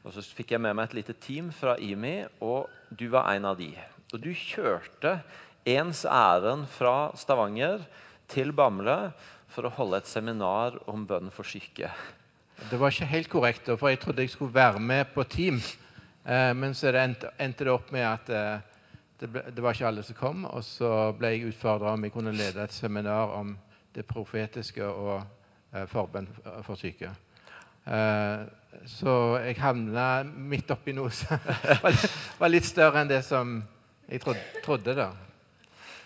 Og 0.03 0.15
så 0.15 0.23
fikk 0.23 0.55
jeg 0.55 0.63
med 0.63 0.77
meg 0.77 0.89
et 0.89 0.99
lite 1.01 1.15
team 1.19 1.51
fra 1.55 1.75
IMI, 1.81 2.17
og 2.45 2.69
du 2.89 3.07
var 3.13 3.31
en 3.33 3.49
av 3.51 3.59
de. 3.59 3.71
Og 4.13 4.21
du 4.23 4.31
kjørte 4.31 5.19
ens 5.67 6.05
ærend 6.05 6.69
fra 6.71 7.11
Stavanger 7.17 7.83
til 8.31 8.53
Bamble 8.55 9.11
for 9.51 9.67
å 9.67 9.73
holde 9.77 10.01
et 10.01 10.09
seminar 10.09 10.77
om 10.91 11.05
bønn 11.07 11.31
for 11.33 11.47
syke. 11.47 11.89
Det 12.69 12.77
var 12.79 12.93
ikke 12.93 13.11
helt 13.11 13.31
korrekt, 13.31 13.67
for 13.75 13.91
jeg 13.91 13.99
trodde 13.99 14.23
jeg 14.23 14.31
skulle 14.31 14.55
være 14.55 14.79
med 14.79 15.11
på 15.13 15.25
team. 15.27 15.59
Eh, 16.23 16.53
men 16.55 16.73
så 16.77 16.93
endte, 16.95 17.33
det 17.37 17.71
opp 17.71 17.91
med 17.93 18.05
at 18.07 18.31
eh, 18.31 18.63
det, 19.19 19.29
det 19.51 19.63
var 19.63 19.75
ikke 19.75 19.89
alle 19.89 20.03
som 20.05 20.17
kom. 20.17 20.45
Og 20.47 20.63
så 20.63 21.11
ble 21.17 21.33
jeg 21.33 21.51
utfordra 21.51 21.93
om 21.93 22.07
jeg 22.07 22.13
kunne 22.15 22.35
lede 22.35 22.63
et 22.63 22.75
seminar 22.75 23.35
om 23.35 23.55
det 23.95 24.05
profetiske 24.07 24.85
og 24.85 25.21
eh, 25.73 25.85
forbønn 25.91 26.27
for 26.67 26.75
syke. 26.79 27.11
Eh, 27.85 28.45
så 28.89 29.11
jeg 29.45 29.59
havna 29.61 30.23
midt 30.25 30.71
oppi 30.73 30.93
noe 30.95 31.11
som 31.13 31.37
var, 31.83 31.99
var 32.39 32.51
litt 32.51 32.67
større 32.67 33.03
enn 33.03 33.11
det 33.11 33.21
som 33.25 33.61
jeg 34.09 34.21
trodde, 34.21 34.41
trodde 34.65 34.97
da. 34.97 35.11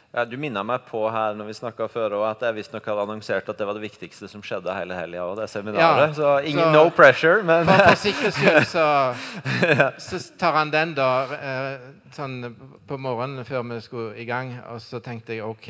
Ja, 0.09 0.23
du 0.25 0.39
minna 0.41 0.63
meg 0.65 0.87
på 0.89 1.03
her 1.13 1.35
når 1.37 1.51
vi 1.51 1.53
før 1.93 2.15
at 2.25 2.41
jeg 2.41 2.55
visstnok 2.55 2.87
hadde 2.89 3.03
annonsert 3.03 3.49
at 3.51 3.59
det 3.59 3.65
var 3.69 3.77
det 3.77 3.83
viktigste 3.83 4.25
som 4.27 4.41
skjedde 4.41 4.73
hele 4.73 4.95
helga. 4.97 5.21
og 5.23 5.37
det 5.37 5.49
seminaret. 5.49 6.09
Ja, 6.09 6.13
så 6.13 6.39
ingen 6.41 6.63
så- 6.63 6.71
no 6.73 6.89
pressure, 6.89 7.43
men 7.43 7.65
For, 7.65 7.77
for 7.77 7.95
sikkerhets 7.95 8.37
skyld 8.37 8.65
så, 8.65 9.13
så 10.07 10.19
tar 10.39 10.57
han 10.57 10.71
den 10.73 10.95
da 10.97 11.09
eh, 11.37 11.77
sånn 12.11 12.55
på 12.89 12.97
morgenen 12.97 13.45
før 13.45 13.61
vi 13.69 13.79
skulle 13.85 14.17
i 14.17 14.25
gang. 14.25 14.55
Og 14.73 14.81
så 14.81 14.99
tenkte 14.99 15.35
jeg 15.37 15.45
OK. 15.45 15.69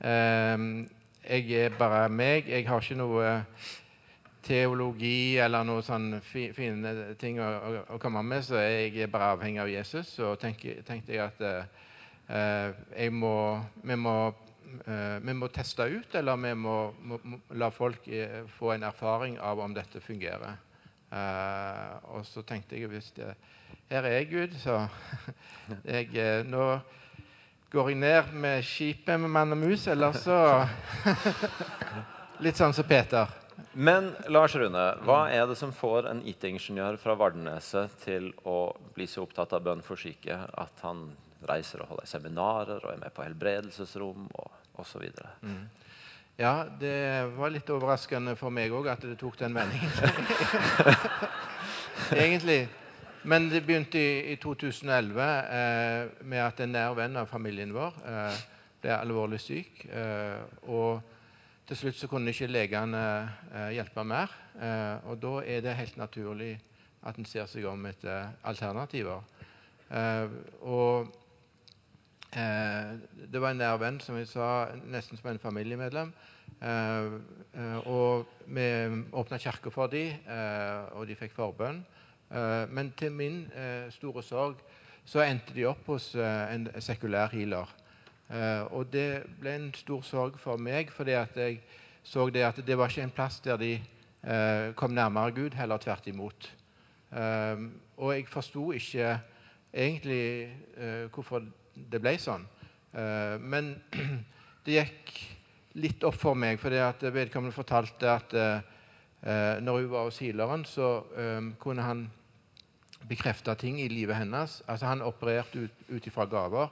Eh, 0.00 0.56
jeg 1.26 1.66
er 1.66 1.74
bare 1.78 2.08
meg. 2.08 2.48
Jeg 2.48 2.66
har 2.68 2.82
ikke 2.82 2.98
noe 2.98 3.30
teologi 4.46 5.38
eller 5.42 5.66
noe 5.66 5.82
sånn 5.84 6.20
fi, 6.24 6.48
fine 6.54 6.92
ting 7.20 7.40
å, 7.42 7.46
å, 7.46 7.80
å 7.96 8.00
komme 8.02 8.22
med, 8.26 8.44
så 8.46 8.60
jeg 8.62 8.94
er 9.02 9.10
bare 9.12 9.32
avhengig 9.34 9.62
av 9.64 9.70
Jesus. 9.70 10.12
Så 10.18 10.34
tenker, 10.40 10.82
tenkte 10.86 11.16
jeg 11.16 11.24
at 11.24 11.42
eh, 11.42 11.88
eh, 12.28 12.68
jeg 12.94 13.14
må, 13.14 13.34
vi, 13.82 13.96
må, 13.98 14.16
eh, 14.84 15.18
vi 15.24 15.36
må 15.36 15.50
teste 15.54 15.88
ut, 15.90 16.14
eller 16.14 16.38
vi 16.44 16.54
må, 16.58 16.76
må, 17.02 17.20
la 17.58 17.72
folk 17.74 18.06
eh, 18.08 18.44
få 18.58 18.76
en 18.76 18.86
erfaring 18.86 19.40
av 19.42 19.62
om 19.64 19.74
dette 19.76 20.02
fungerer. 20.04 20.62
Eh, 21.10 22.12
og 22.14 22.26
så 22.26 22.44
tenkte 22.46 22.78
jeg 22.78 22.90
hvis 22.92 23.12
det, 23.18 23.32
her 23.90 24.06
er 24.06 24.20
jeg 24.20 24.30
Gud, 24.30 24.56
så 24.62 24.84
jeg, 25.96 26.10
eh, 26.14 26.46
nå 26.46 26.68
går 27.72 27.90
jeg 27.90 27.98
ned 27.98 28.30
med 28.32 28.64
skipet 28.64 29.20
med 29.20 29.32
mann 29.32 29.54
og 29.54 29.58
mus, 29.58 29.86
eller 29.90 30.16
så 30.16 30.38
Litt 32.44 32.58
sånn 32.58 32.74
som 32.76 32.84
Peter. 32.84 33.30
Men 33.72 34.10
Lars 34.28 34.52
Rune, 34.60 34.82
hva 35.08 35.22
er 35.32 35.46
det 35.48 35.56
som 35.56 35.72
får 35.72 36.10
en 36.10 36.20
IT-ingeniør 36.28 36.98
fra 37.00 37.14
Vardeneset 37.16 37.94
til 38.02 38.28
å 38.44 38.74
bli 38.92 39.06
så 39.08 39.24
opptatt 39.24 39.54
av 39.56 39.64
bønn 39.64 39.80
for 39.84 39.96
syke 40.00 40.36
at 40.36 40.84
han 40.84 41.06
reiser 41.48 41.80
og 41.80 41.94
holder 41.94 42.10
seminarer 42.10 42.84
og 42.84 42.92
er 42.92 43.00
med 43.00 43.14
på 43.16 43.24
helbredelsesrom 43.24 44.28
og 44.36 44.80
osv.? 44.82 45.08
Ja, 46.36 46.54
det 46.80 46.96
var 47.38 47.52
litt 47.52 47.72
overraskende 47.72 48.36
for 48.36 48.52
meg 48.52 48.74
òg 48.76 48.90
at 48.92 49.04
det 49.08 49.16
tok 49.20 49.38
den 49.40 49.56
vendingen. 49.56 49.92
Egentlig. 52.24 52.66
Men 53.26 53.48
det 53.50 53.64
begynte 53.66 53.98
i, 53.98 54.32
i 54.32 54.36
2011 54.38 55.18
eh, 55.18 56.10
med 56.30 56.42
at 56.44 56.60
en 56.62 56.70
nær 56.70 56.92
venn 56.94 57.18
av 57.18 57.26
familien 57.26 57.72
vår 57.74 57.96
eh, 58.06 58.36
ble 58.84 58.92
alvorlig 58.94 59.40
syk. 59.42 59.80
Eh, 59.90 60.44
og 60.70 61.00
til 61.66 61.80
slutt 61.80 61.98
så 61.98 62.06
kunne 62.10 62.30
ikke 62.30 62.46
legene 62.46 63.00
eh, 63.50 63.72
hjelpe 63.74 64.04
mer. 64.06 64.30
Eh, 64.62 65.08
og 65.10 65.18
da 65.24 65.40
er 65.42 65.64
det 65.64 65.74
helt 65.74 65.98
naturlig 65.98 66.52
at 67.02 67.18
en 67.18 67.26
ser 67.26 67.50
seg 67.50 67.66
om 67.66 67.82
etter 67.90 68.30
alternativer. 68.46 69.26
Eh, 69.90 70.38
og 70.62 71.14
det 72.36 73.40
var 73.40 73.54
en 73.54 73.60
nær 73.62 73.78
venn, 73.80 73.96
som 74.02 74.18
vi 74.18 74.26
sa, 74.28 74.68
nesten 74.92 75.16
som 75.16 75.30
en 75.30 75.38
familiemedlem. 75.40 76.10
Og 77.88 78.26
vi 78.44 78.66
åpna 79.16 79.38
kirka 79.40 79.72
for 79.72 79.88
dem, 79.88 80.26
og 80.98 81.06
de 81.08 81.16
fikk 81.16 81.32
forbønn. 81.32 81.78
Eh, 82.30 82.66
men 82.70 82.92
til 82.98 83.12
min 83.12 83.44
eh, 83.54 83.86
store 83.94 84.22
sorg 84.22 84.62
så 85.06 85.22
endte 85.22 85.54
de 85.54 85.66
opp 85.68 85.86
hos 85.92 86.14
eh, 86.18 86.54
en 86.54 86.66
sekulær 86.82 87.30
healer. 87.34 87.74
Og 88.74 88.88
det 88.90 89.22
ble 89.38 89.52
en 89.54 89.68
stor 89.78 90.00
sorg 90.02 90.38
for 90.42 90.58
meg, 90.58 90.88
fordi 90.90 91.12
jeg 91.14 91.60
så 92.02 92.24
det 92.34 92.42
at 92.42 92.56
det 92.66 92.74
var 92.74 92.90
ikke 92.90 93.04
en 93.06 93.12
plass 93.14 93.36
der 93.44 93.60
de 93.60 93.76
kom 94.74 94.90
nærmere 94.90 95.30
Gud, 95.30 95.54
heller 95.54 95.78
tvert 95.78 96.08
imot. 96.10 96.48
Og 97.96 98.10
jeg 98.16 98.26
forsto 98.26 98.72
ikke 98.74 99.12
egentlig 99.70 100.50
hvorfor 101.14 101.46
det 101.76 102.00
ble 102.02 102.16
sånn. 102.18 102.48
Men 103.46 103.76
det 104.66 104.74
gikk 104.74 105.14
litt 105.78 106.02
opp 106.02 106.18
for 106.18 106.34
meg, 106.34 106.58
fordi 106.58 106.82
vedkommende 107.14 107.54
fortalte 107.54 108.10
at 108.10 108.34
eh, 109.22 109.60
når 109.62 109.80
hun 109.82 109.90
var 109.90 110.04
hos 110.08 110.18
healeren, 110.18 110.64
så 110.64 110.90
eh, 111.16 111.40
kunne 111.62 111.82
han 111.86 112.04
bekrefte 113.08 113.54
ting 113.60 113.78
i 113.80 113.88
livet 113.88 114.16
hennes. 114.18 114.62
Altså 114.68 114.86
Han 114.86 115.02
opererte 115.02 115.68
ut, 115.88 116.06
ifra 116.06 116.24
gaver. 116.26 116.68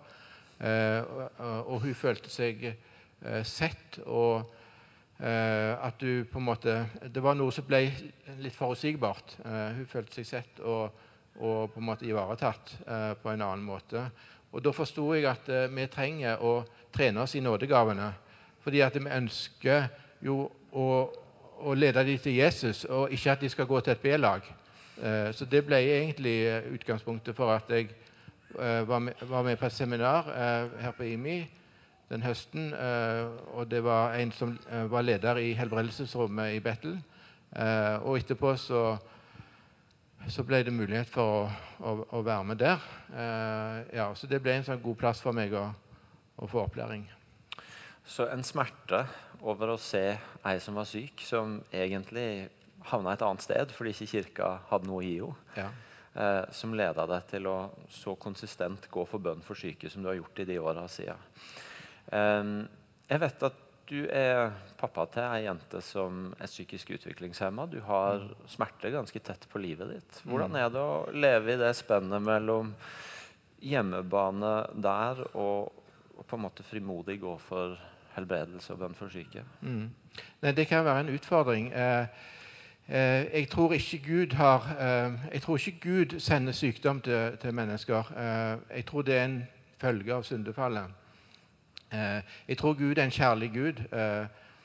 Eh, 0.61 1.01
og, 1.39 1.67
og- 1.67 1.81
hun 1.83 1.95
følte 1.95 2.31
seg 2.31 2.65
eh, 2.73 3.43
sett, 3.45 3.99
og 4.07 4.53
eh, 5.21 5.75
at 5.87 5.99
du 6.01 6.25
på 6.31 6.39
en 6.39 6.45
måte 6.47 6.75
Det 7.15 7.23
var 7.23 7.35
noe 7.35 7.53
som 7.53 7.65
ble 7.67 7.85
litt 8.43 8.55
forutsigbart. 8.57 9.37
Eh, 9.45 9.73
hun 9.79 9.87
følte 9.87 10.15
seg 10.21 10.27
sett 10.27 10.61
og, 10.61 10.91
og 11.41 11.71
på 11.75 11.81
en 11.83 11.87
måte 11.89 12.07
ivaretatt 12.07 12.77
på 13.23 13.31
en 13.33 13.43
annen 13.43 13.65
måte. 13.67 14.05
Og 14.55 14.63
da 14.63 14.71
forsto 14.71 15.09
jeg 15.17 15.27
at 15.27 15.49
vi 15.75 15.87
trenger 15.91 16.39
å 16.47 16.61
trene 16.95 17.25
oss 17.25 17.35
i 17.35 17.41
nådegavene. 17.43 18.13
Fordi 18.63 18.81
at 18.87 18.95
vi 18.95 19.11
ønsker 19.11 19.89
jo 20.23 20.45
å, 20.73 20.85
å 21.61 21.75
lede 21.75 22.05
dem 22.07 22.19
til 22.19 22.35
Jesus, 22.37 22.85
og 22.85 23.13
ikke 23.13 23.33
at 23.33 23.41
de 23.41 23.49
skal 23.49 23.67
gå 23.67 23.81
til 23.81 23.93
et 23.93 24.03
B-lag. 24.03 24.47
Eh, 25.03 25.33
så 25.35 25.47
det 25.51 25.65
ble 25.67 25.81
egentlig 25.83 26.37
eh, 26.47 26.69
utgangspunktet 26.75 27.37
for 27.37 27.51
at 27.55 27.71
jeg 27.71 27.89
eh, 28.59 28.89
var, 28.89 28.99
med, 28.99 29.57
på 29.57 29.67
et 29.67 29.73
seminar 29.73 30.31
her 30.81 30.95
på 30.97 31.03
IMI 31.03 31.43
den 32.11 32.23
høsten. 32.23 32.73
og 33.55 33.71
det 33.71 33.81
var 33.85 34.15
en 34.15 34.33
som 34.33 34.59
var 34.91 35.03
leder 35.03 35.37
i 35.37 35.53
helbredelsesrommet 35.53 36.53
i 36.53 36.61
Bettel. 36.61 36.99
Eh, 37.57 37.97
og 38.03 38.19
etterpå 38.19 38.57
så 38.57 38.99
så 40.29 40.41
ble 40.43 40.63
det 40.65 40.73
mulighet 40.73 41.09
for 41.13 41.23
å, 41.29 41.41
å, 41.85 41.91
å 42.17 42.21
være 42.25 42.45
med 42.49 42.57
der. 42.57 42.85
Ja, 43.93 44.07
så 44.17 44.25
det 44.25 44.39
ble 44.41 44.55
en 44.57 44.65
sånn 44.65 44.81
god 44.81 44.97
plass 44.97 45.21
for 45.21 45.37
meg 45.37 45.53
å, 45.53 45.67
å 46.41 46.49
få 46.49 46.63
opplæring. 46.63 47.03
Så 48.09 48.25
en 48.33 48.41
smerte 48.41 49.03
over 49.45 49.75
å 49.75 49.81
se 49.81 50.05
ei 50.17 50.61
som 50.63 50.77
var 50.79 50.89
syk, 50.89 51.23
som 51.27 51.59
egentlig 51.73 52.49
havna 52.91 53.15
et 53.15 53.25
annet 53.25 53.45
sted 53.45 53.73
fordi 53.73 53.95
ikke 53.95 54.11
kirka 54.13 54.53
hadde 54.71 54.89
noe 54.89 55.01
å 55.01 55.05
gi 55.05 55.19
henne. 55.21 55.49
Ja. 55.59 55.71
Eh, 56.15 56.45
som 56.55 56.75
leda 56.79 57.09
deg 57.11 57.27
til 57.27 57.49
å 57.51 57.57
så 57.91 58.13
konsistent 58.15 58.87
gå 58.93 59.03
for 59.11 59.19
bønn 59.19 59.41
for 59.43 59.59
syke 59.59 59.91
som 59.91 60.05
du 60.05 60.13
har 60.13 60.21
gjort 60.21 60.41
i 60.45 60.47
de 60.47 60.61
åra 60.63 60.87
siden. 60.87 61.19
Eh, 62.15 62.51
jeg 63.11 63.23
vet 63.25 63.47
at 63.51 63.61
du 63.85 64.07
er 64.09 64.53
pappa 64.81 65.05
til 65.13 65.27
ei 65.27 65.43
jente 65.45 65.81
som 65.85 66.29
er 66.39 66.49
psykisk 66.49 66.95
utviklingshemma. 66.97 67.67
Du 67.69 67.81
har 67.85 68.23
smerte 68.49 68.93
ganske 68.95 69.21
tett 69.21 69.45
på 69.51 69.61
livet 69.61 69.91
ditt. 69.91 70.21
Hvordan 70.25 70.57
er 70.57 70.71
det 70.73 70.81
å 70.81 71.03
leve 71.13 71.53
i 71.53 71.61
det 71.61 71.75
spennet 71.77 72.23
mellom 72.25 72.73
hjemmebane 73.65 74.55
der 74.85 75.21
og, 75.33 75.75
og 76.15 76.25
på 76.29 76.39
en 76.39 76.45
måte 76.47 76.65
frimodig 76.65 77.19
gå 77.21 77.35
for 77.43 77.77
helbredelse 78.15 78.73
og 78.73 78.79
bønn 78.79 78.95
for 78.95 79.09
syke? 79.09 79.45
Mm. 79.61 79.91
Det 80.43 80.67
kan 80.67 80.85
være 80.85 81.01
en 81.01 81.15
utfordring. 81.15 81.73
Eh, 81.73 82.07
eh, 82.89 83.35
jeg 83.35 83.49
tror 83.51 83.73
ikke 83.73 84.03
Gud 84.07 84.35
har 84.35 84.77
eh, 84.81 85.13
Jeg 85.33 85.43
tror 85.43 85.57
ikke 85.57 85.81
Gud 85.81 86.21
sender 86.21 86.53
sykdom 86.53 87.01
til, 87.01 87.37
til 87.41 87.55
mennesker. 87.55 88.13
Jeg 88.75 88.87
tror 88.87 89.03
det 89.03 89.17
er 89.17 89.25
en 89.25 89.45
følge 89.79 90.15
av 90.15 90.23
syndefallet. 90.23 90.85
Jeg 92.49 92.59
tror 92.59 92.73
Gud 92.73 92.99
er 92.99 93.05
en 93.05 93.11
kjærlig 93.11 93.53
Gud, 93.55 93.83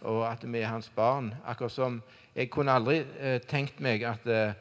og 0.01 0.31
at 0.31 0.53
vi 0.53 0.57
er 0.57 0.67
hans 0.67 0.89
barn. 0.89 1.33
Akkurat 1.45 1.71
som 1.71 2.01
Jeg 2.35 2.49
kunne 2.49 2.71
aldri 2.71 3.03
tenkt 3.47 3.79
meg 3.79 4.03
at 4.03 4.55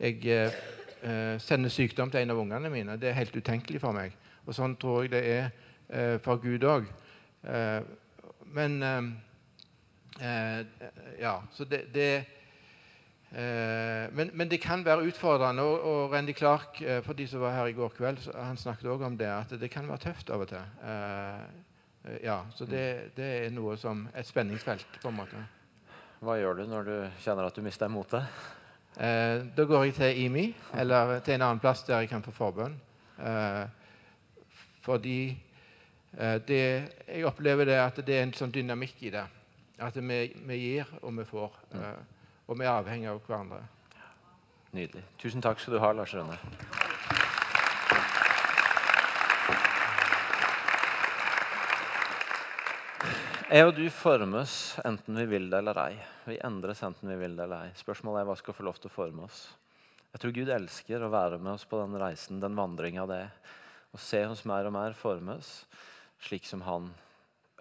jeg 0.00 0.52
sender 1.38 1.68
sykdom 1.68 2.10
til 2.10 2.20
en 2.20 2.30
av 2.30 2.38
ungene 2.38 2.70
mine. 2.70 2.96
Det 2.96 3.08
er 3.08 3.12
helt 3.12 3.36
utenkelig 3.36 3.80
for 3.80 3.92
meg. 3.92 4.12
Og 4.46 4.54
sånn 4.54 4.76
tror 4.76 5.02
jeg 5.02 5.10
det 5.10 5.24
er 5.26 6.18
for 6.18 6.36
Gud 6.36 6.64
òg. 6.64 6.84
Men 8.54 8.80
Eh, 10.20 10.66
ja, 11.20 11.42
så 11.52 11.64
det, 11.64 11.80
det 11.94 12.16
eh, 13.30 14.10
men, 14.12 14.30
men, 14.32 14.48
det 14.48 14.60
kan 14.62 14.84
være 14.84 15.08
utfordrende. 15.10 15.62
Og, 15.62 15.80
og 15.80 16.12
Randy 16.12 16.34
Clark, 16.36 16.82
eh, 16.82 17.02
for 17.04 17.12
de 17.12 17.26
som 17.28 17.40
var 17.40 17.56
her 17.56 17.66
i 17.66 17.72
går 17.72 17.88
kveld, 17.96 18.18
han 18.34 18.56
snakket 18.56 18.90
også 18.90 19.04
om 19.04 19.18
det, 19.18 19.26
at 19.26 19.60
det 19.60 19.70
kan 19.70 19.88
være 19.88 20.06
tøft 20.06 20.30
av 20.30 20.40
og 20.40 20.48
til. 20.48 20.62
ja, 22.22 22.40
Så 22.54 22.64
det, 22.64 23.16
det 23.16 23.46
er 23.46 23.50
noe 23.50 23.76
som 23.76 24.08
et 24.14 24.26
spenningsfelt, 24.26 25.00
på 25.02 25.08
en 25.08 25.16
måte. 25.16 25.46
Hva 26.20 26.36
gjør 26.38 26.60
du 26.60 26.66
når 26.68 26.84
du 26.84 26.96
kjenner 27.24 27.48
at 27.48 27.56
du 27.56 27.62
mister 27.62 27.88
motet? 27.88 28.22
Eh, 28.94 29.40
da 29.56 29.64
går 29.64 29.84
jeg 29.84 29.94
til 29.94 30.20
IMI, 30.24 30.44
eller 30.78 31.18
til 31.20 31.34
en 31.34 31.42
annen 31.48 31.60
plass 31.60 31.82
der 31.82 32.04
jeg 32.04 32.12
kan 32.12 32.22
få 32.22 32.30
forbønn. 32.30 32.76
Eh, 33.18 33.64
fordi 34.84 35.34
det, 36.46 36.60
jeg 37.08 37.26
opplever 37.26 37.66
det 37.66 37.78
at 37.82 37.96
det 38.06 38.18
er 38.18 38.26
en 38.28 38.34
sånn 38.36 38.52
dynamikk 38.54 39.02
i 39.08 39.14
det. 39.14 39.24
At 39.82 39.96
vi, 39.98 40.18
vi 40.46 40.58
gir, 40.60 40.90
og 41.02 41.16
vi 41.18 41.24
får. 41.26 41.56
Mm. 41.72 41.80
Uh, 41.82 42.24
og 42.46 42.58
vi 42.60 42.66
er 42.66 42.74
avhengig 42.74 43.08
av 43.10 43.22
hverandre. 43.26 43.62
Nydelig. 44.74 45.04
Tusen 45.22 45.42
takk 45.42 45.60
skal 45.62 45.76
du 45.76 45.82
ha, 45.82 45.90
Lars 45.94 46.14
Rønne. 46.14 46.38
Jeg 53.54 53.68
og 53.68 53.76
du 53.76 53.84
formes 53.92 54.52
enten 54.82 55.18
vi 55.20 55.26
vil 55.30 55.50
det 55.52 55.60
eller 55.60 55.78
ei. 55.78 55.98
Vi 56.26 56.40
endres 56.42 56.80
enten 56.82 57.10
vi 57.12 57.18
vil 57.20 57.36
det 57.38 57.44
eller 57.44 57.68
ei. 57.68 57.74
Spørsmålet 57.78 58.22
er 58.22 58.28
hva 58.30 58.36
skal 58.40 58.56
få 58.56 58.66
lov 58.66 58.80
til 58.80 58.90
å 58.90 58.94
forme 58.94 59.26
oss. 59.28 59.44
Jeg 60.14 60.22
tror 60.22 60.34
Gud 60.34 60.50
elsker 60.54 61.04
å 61.04 61.10
være 61.12 61.38
med 61.38 61.52
oss 61.52 61.66
på 61.68 61.78
den 61.78 61.94
reisen, 62.00 62.40
den 62.42 62.58
vandringa 62.58 63.06
det 63.10 63.20
er. 63.26 63.36
Å 63.94 64.00
se 64.00 64.24
oss 64.26 64.42
mer 64.48 64.66
og 64.66 64.74
mer 64.74 64.96
formes 64.98 65.52
slik 66.24 66.48
som 66.48 66.64
Han 66.66 66.90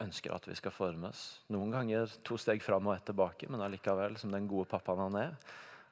ønsker 0.02 0.34
at 0.34 0.48
vi 0.48 0.56
skal 0.58 0.74
formes. 0.74 1.22
Noen 1.54 1.74
ganger 1.74 2.12
to 2.26 2.38
steg 2.42 2.64
fram 2.64 2.88
og 2.90 2.96
ett 2.96 3.06
tilbake, 3.12 3.50
men 3.52 3.62
allikevel, 3.62 4.18
som 4.18 4.34
den 4.34 4.50
gode 4.50 4.70
pappaen 4.72 5.04
han 5.06 5.20
er, 5.20 5.36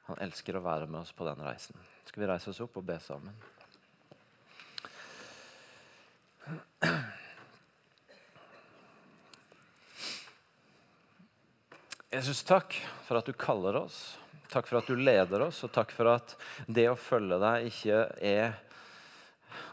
han 0.08 0.22
elsker 0.24 0.58
å 0.58 0.64
være 0.64 0.88
med 0.90 1.04
oss 1.04 1.12
på 1.14 1.26
den 1.28 1.42
reisen. 1.44 1.78
Skal 2.08 2.24
vi 2.24 2.30
reise 2.32 2.50
oss 2.50 2.62
opp 2.64 2.80
og 2.80 2.86
be 2.88 2.98
sammen? 3.02 3.36
Jesus, 12.12 12.42
takk 12.44 12.74
for 13.06 13.16
at 13.22 13.28
du 13.30 13.32
kaller 13.32 13.78
oss. 13.78 14.18
Takk 14.52 14.66
for 14.68 14.82
at 14.82 14.90
du 14.90 14.98
leder 14.98 15.46
oss, 15.46 15.62
og 15.64 15.72
takk 15.72 15.94
for 15.96 16.10
at 16.12 16.34
det 16.66 16.90
å 16.90 16.98
følge 16.98 17.38
deg 17.40 17.70
ikke 17.70 18.02
er 18.20 18.58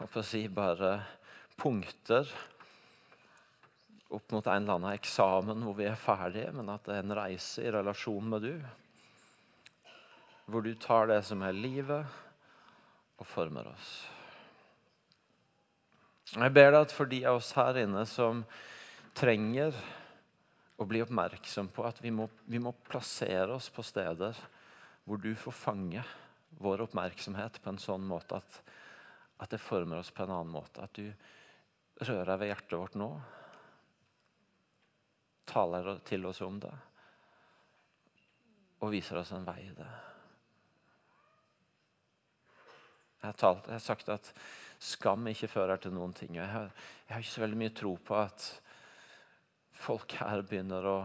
å 0.06 0.22
si, 0.24 0.46
bare 0.48 1.02
punkter 1.60 2.30
opp 4.10 4.32
mot 4.34 4.46
en 4.46 4.62
eller 4.62 4.78
annen 4.78 4.96
eksamen 4.96 5.62
hvor 5.64 5.76
vi 5.78 5.86
er 5.86 5.98
ferdige, 5.98 6.50
men 6.56 6.70
at 6.72 6.86
det 6.86 6.96
er 6.96 7.04
en 7.04 7.16
reise 7.18 7.62
i 7.62 7.72
relasjon 7.72 8.30
med 8.32 8.46
du. 8.46 8.54
Hvor 10.50 10.66
du 10.66 10.72
tar 10.82 11.10
det 11.10 11.20
som 11.28 11.42
er 11.46 11.54
livet, 11.54 12.18
og 13.20 13.28
former 13.28 13.68
oss. 13.68 13.88
Jeg 16.30 16.52
ber 16.54 16.70
deg 16.72 16.84
at 16.86 16.94
for 16.94 17.10
de 17.10 17.20
av 17.28 17.40
oss 17.40 17.50
her 17.58 17.82
inne 17.82 18.04
som 18.08 18.44
trenger 19.18 19.76
å 20.80 20.86
bli 20.88 21.02
oppmerksom 21.04 21.68
på 21.74 21.84
at 21.84 22.00
vi 22.00 22.12
må, 22.14 22.28
vi 22.48 22.60
må 22.62 22.72
plassere 22.86 23.52
oss 23.52 23.68
på 23.74 23.84
steder 23.84 24.38
hvor 25.04 25.20
du 25.20 25.34
får 25.36 25.56
fange 25.56 26.04
vår 26.62 26.86
oppmerksomhet 26.86 27.58
på 27.60 27.72
en 27.72 27.82
sånn 27.82 28.06
måte 28.08 28.38
at, 28.38 28.60
at 29.42 29.52
det 29.52 29.60
former 29.60 30.00
oss 30.00 30.12
på 30.14 30.24
en 30.24 30.32
annen 30.38 30.54
måte. 30.54 30.86
At 30.86 30.96
du 30.96 31.10
rører 32.06 32.40
ved 32.40 32.52
hjertet 32.54 32.78
vårt 32.78 32.96
nå 33.00 33.10
taler 35.48 35.98
til 36.06 36.26
oss 36.26 36.40
om 36.46 36.60
det 36.62 36.72
og 38.80 38.92
viser 38.94 39.20
oss 39.20 39.32
en 39.36 39.44
vei 39.44 39.58
i 39.66 39.74
det. 39.76 39.88
Jeg 43.20 43.28
har, 43.28 43.36
talt, 43.36 43.66
jeg 43.68 43.76
har 43.76 43.84
sagt 43.84 44.08
at 44.08 44.30
skam 44.80 45.26
ikke 45.28 45.50
fører 45.52 45.80
til 45.80 45.92
noen 45.92 46.14
ting. 46.16 46.38
Jeg 46.38 46.48
jeg 46.48 47.12
har 47.12 47.20
ikke 47.20 47.34
så 47.34 47.42
veldig 47.42 47.58
mye 47.60 47.74
tro 47.76 47.92
på 48.00 48.16
at 48.16 48.46
folk 49.76 50.14
her 50.22 50.40
begynner 50.46 50.88
å 50.88 50.98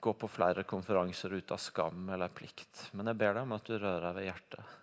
gå 0.00 0.14
på 0.16 0.30
flere 0.32 0.64
konferanser 0.64 1.34
ut 1.36 1.52
av 1.52 1.60
skam 1.60 2.08
eller 2.08 2.32
plikt. 2.32 2.86
Men 2.96 3.12
jeg 3.12 3.20
ber 3.20 3.36
deg 3.36 3.44
om 3.44 3.56
at 3.58 3.68
du 3.68 3.76
rører 3.76 4.16
ved 4.16 4.30
hjertet 4.30 4.78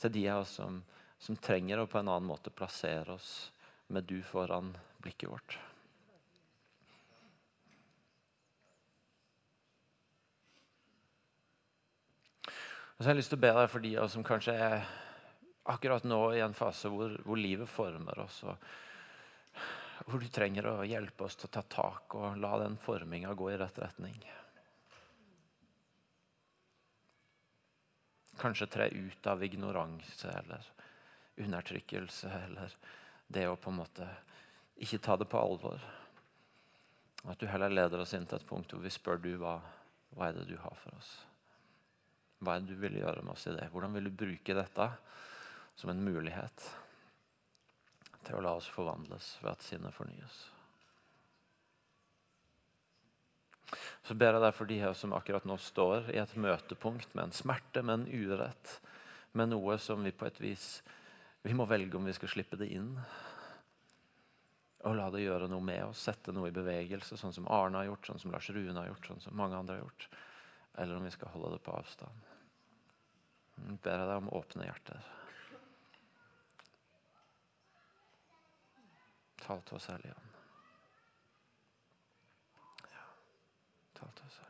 til 0.00 0.12
de 0.16 0.24
av 0.32 0.42
oss 0.44 0.56
som, 0.56 0.80
som 1.18 1.36
trenger 1.36 1.82
å 1.82 1.88
på 1.88 2.00
en 2.00 2.08
annen 2.08 2.28
måte 2.28 2.52
plassere 2.52 3.12
oss 3.12 3.50
med 3.92 4.08
du 4.08 4.22
foran 4.24 4.72
blikket 5.04 5.28
vårt. 5.28 5.58
Og 12.96 13.04
så 13.04 13.10
har 13.10 13.12
jeg 13.12 13.20
lyst 13.20 13.32
til 13.34 13.38
å 13.38 13.44
be 13.44 13.52
deg 13.58 13.66
for 13.68 13.84
de 13.84 13.90
av 13.96 14.06
oss 14.06 14.14
som 14.16 14.24
kanskje 14.24 14.54
er 14.56 14.86
akkurat 15.68 16.04
nå 16.08 16.20
i 16.32 16.40
en 16.40 16.56
fase 16.56 16.88
hvor, 16.88 17.12
hvor 17.26 17.36
livet 17.36 17.68
former 17.68 18.22
oss, 18.22 18.38
og 18.48 18.56
hvor 20.06 20.22
du 20.22 20.28
trenger 20.32 20.68
å 20.70 20.86
hjelpe 20.86 21.26
oss 21.26 21.36
til 21.36 21.50
å 21.50 21.54
ta 21.58 21.64
tak 21.68 22.16
og 22.16 22.38
la 22.40 22.54
den 22.62 22.78
forminga 22.80 23.34
gå 23.36 23.50
i 23.52 23.58
rett 23.60 23.80
retning. 23.82 24.16
Kanskje 28.40 28.70
tre 28.72 28.88
ut 28.92 29.28
av 29.28 29.44
ignoranse 29.44 30.32
eller 30.32 30.72
undertrykkelse 31.36 32.32
eller 32.46 32.80
det 33.28 33.46
å 33.48 33.60
på 33.60 33.72
en 33.72 33.80
måte 33.82 34.08
ikke 34.80 35.02
ta 35.04 35.16
det 35.20 35.28
på 35.28 35.40
alvor. 35.40 35.80
At 37.26 37.40
du 37.40 37.48
heller 37.50 37.72
leder 37.72 38.00
oss 38.00 38.12
inn 38.16 38.28
til 38.28 38.38
et 38.38 38.48
punkt 38.48 38.72
hvor 38.72 38.84
vi 38.84 38.92
spør 38.92 39.20
du 39.20 39.32
hva, 39.40 39.58
hva 40.14 40.28
er 40.28 40.36
det 40.38 40.46
du 40.48 40.56
har 40.60 40.76
for 40.80 40.96
oss. 40.96 41.16
Hva 42.38 42.56
er 42.56 42.64
det 42.64 42.74
du 42.74 42.80
vil 42.82 42.98
gjøre 43.00 43.22
med 43.24 43.32
oss 43.32 43.46
i 43.48 43.54
det? 43.54 43.68
Hvordan 43.72 43.94
vil 43.96 44.08
du 44.08 44.18
bruke 44.24 44.56
dette 44.56 44.88
som 45.76 45.92
en 45.92 46.02
mulighet 46.04 46.66
til 48.26 48.36
å 48.36 48.42
la 48.44 48.56
oss 48.58 48.68
forvandles 48.72 49.36
ved 49.42 49.52
at 49.54 49.64
sinnet 49.64 49.96
fornyes? 49.96 50.42
Så 54.06 54.14
ber 54.14 54.36
jeg 54.36 54.44
deg 54.44 54.54
for 54.54 54.70
de 54.70 54.76
her 54.78 54.92
som 54.94 55.14
akkurat 55.16 55.46
nå 55.48 55.56
står 55.58 56.12
i 56.14 56.20
et 56.22 56.36
møtepunkt 56.38 57.16
med 57.16 57.26
en 57.26 57.34
smerte, 57.34 57.82
med 57.82 58.02
en 58.04 58.28
urett, 58.30 58.76
med 59.34 59.50
noe 59.50 59.74
som 59.82 60.04
vi 60.06 60.14
på 60.14 60.28
et 60.28 60.38
vis 60.40 60.68
vi 61.46 61.54
må 61.54 61.66
velge 61.68 61.98
om 61.98 62.06
vi 62.06 62.14
skal 62.14 62.30
slippe 62.30 62.58
det 62.58 62.68
inn 62.74 62.92
og 64.86 64.94
la 64.94 65.08
det 65.10 65.24
gjøre 65.24 65.48
noe 65.50 65.64
med 65.64 65.82
oss, 65.88 66.04
sette 66.06 66.30
noe 66.34 66.50
i 66.50 66.54
bevegelse, 66.54 67.18
sånn 67.18 67.34
som 67.34 67.48
Arne 67.50 67.80
har 67.80 67.88
gjort, 67.88 68.06
sånn 68.06 68.20
som 68.22 68.32
Lars 68.34 68.48
Rune 68.54 68.76
har 68.78 68.90
gjort, 68.92 69.08
sånn 69.08 69.22
som 69.24 69.38
mange 69.38 69.58
andre 69.58 69.78
har 69.78 69.82
gjort 69.82 70.06
eller 70.76 70.96
om 70.96 71.04
vi 71.04 71.10
skal 71.10 71.28
holde 71.28 71.52
det 71.56 71.62
på 71.64 71.72
avstand. 71.72 72.24
Jeg 73.56 73.78
ber 73.84 74.02
deg 74.04 74.16
om 74.20 74.32
åpne 74.36 74.68
hjerter. 74.68 75.12
Tal 79.40 79.62
til 79.62 79.78
oss, 79.78 79.86
Hellige 79.92 80.16
Ånd. 80.16 80.32
Ja, 82.90 83.04
tal 84.00 84.12
til 84.18 84.26
oss, 84.26 84.40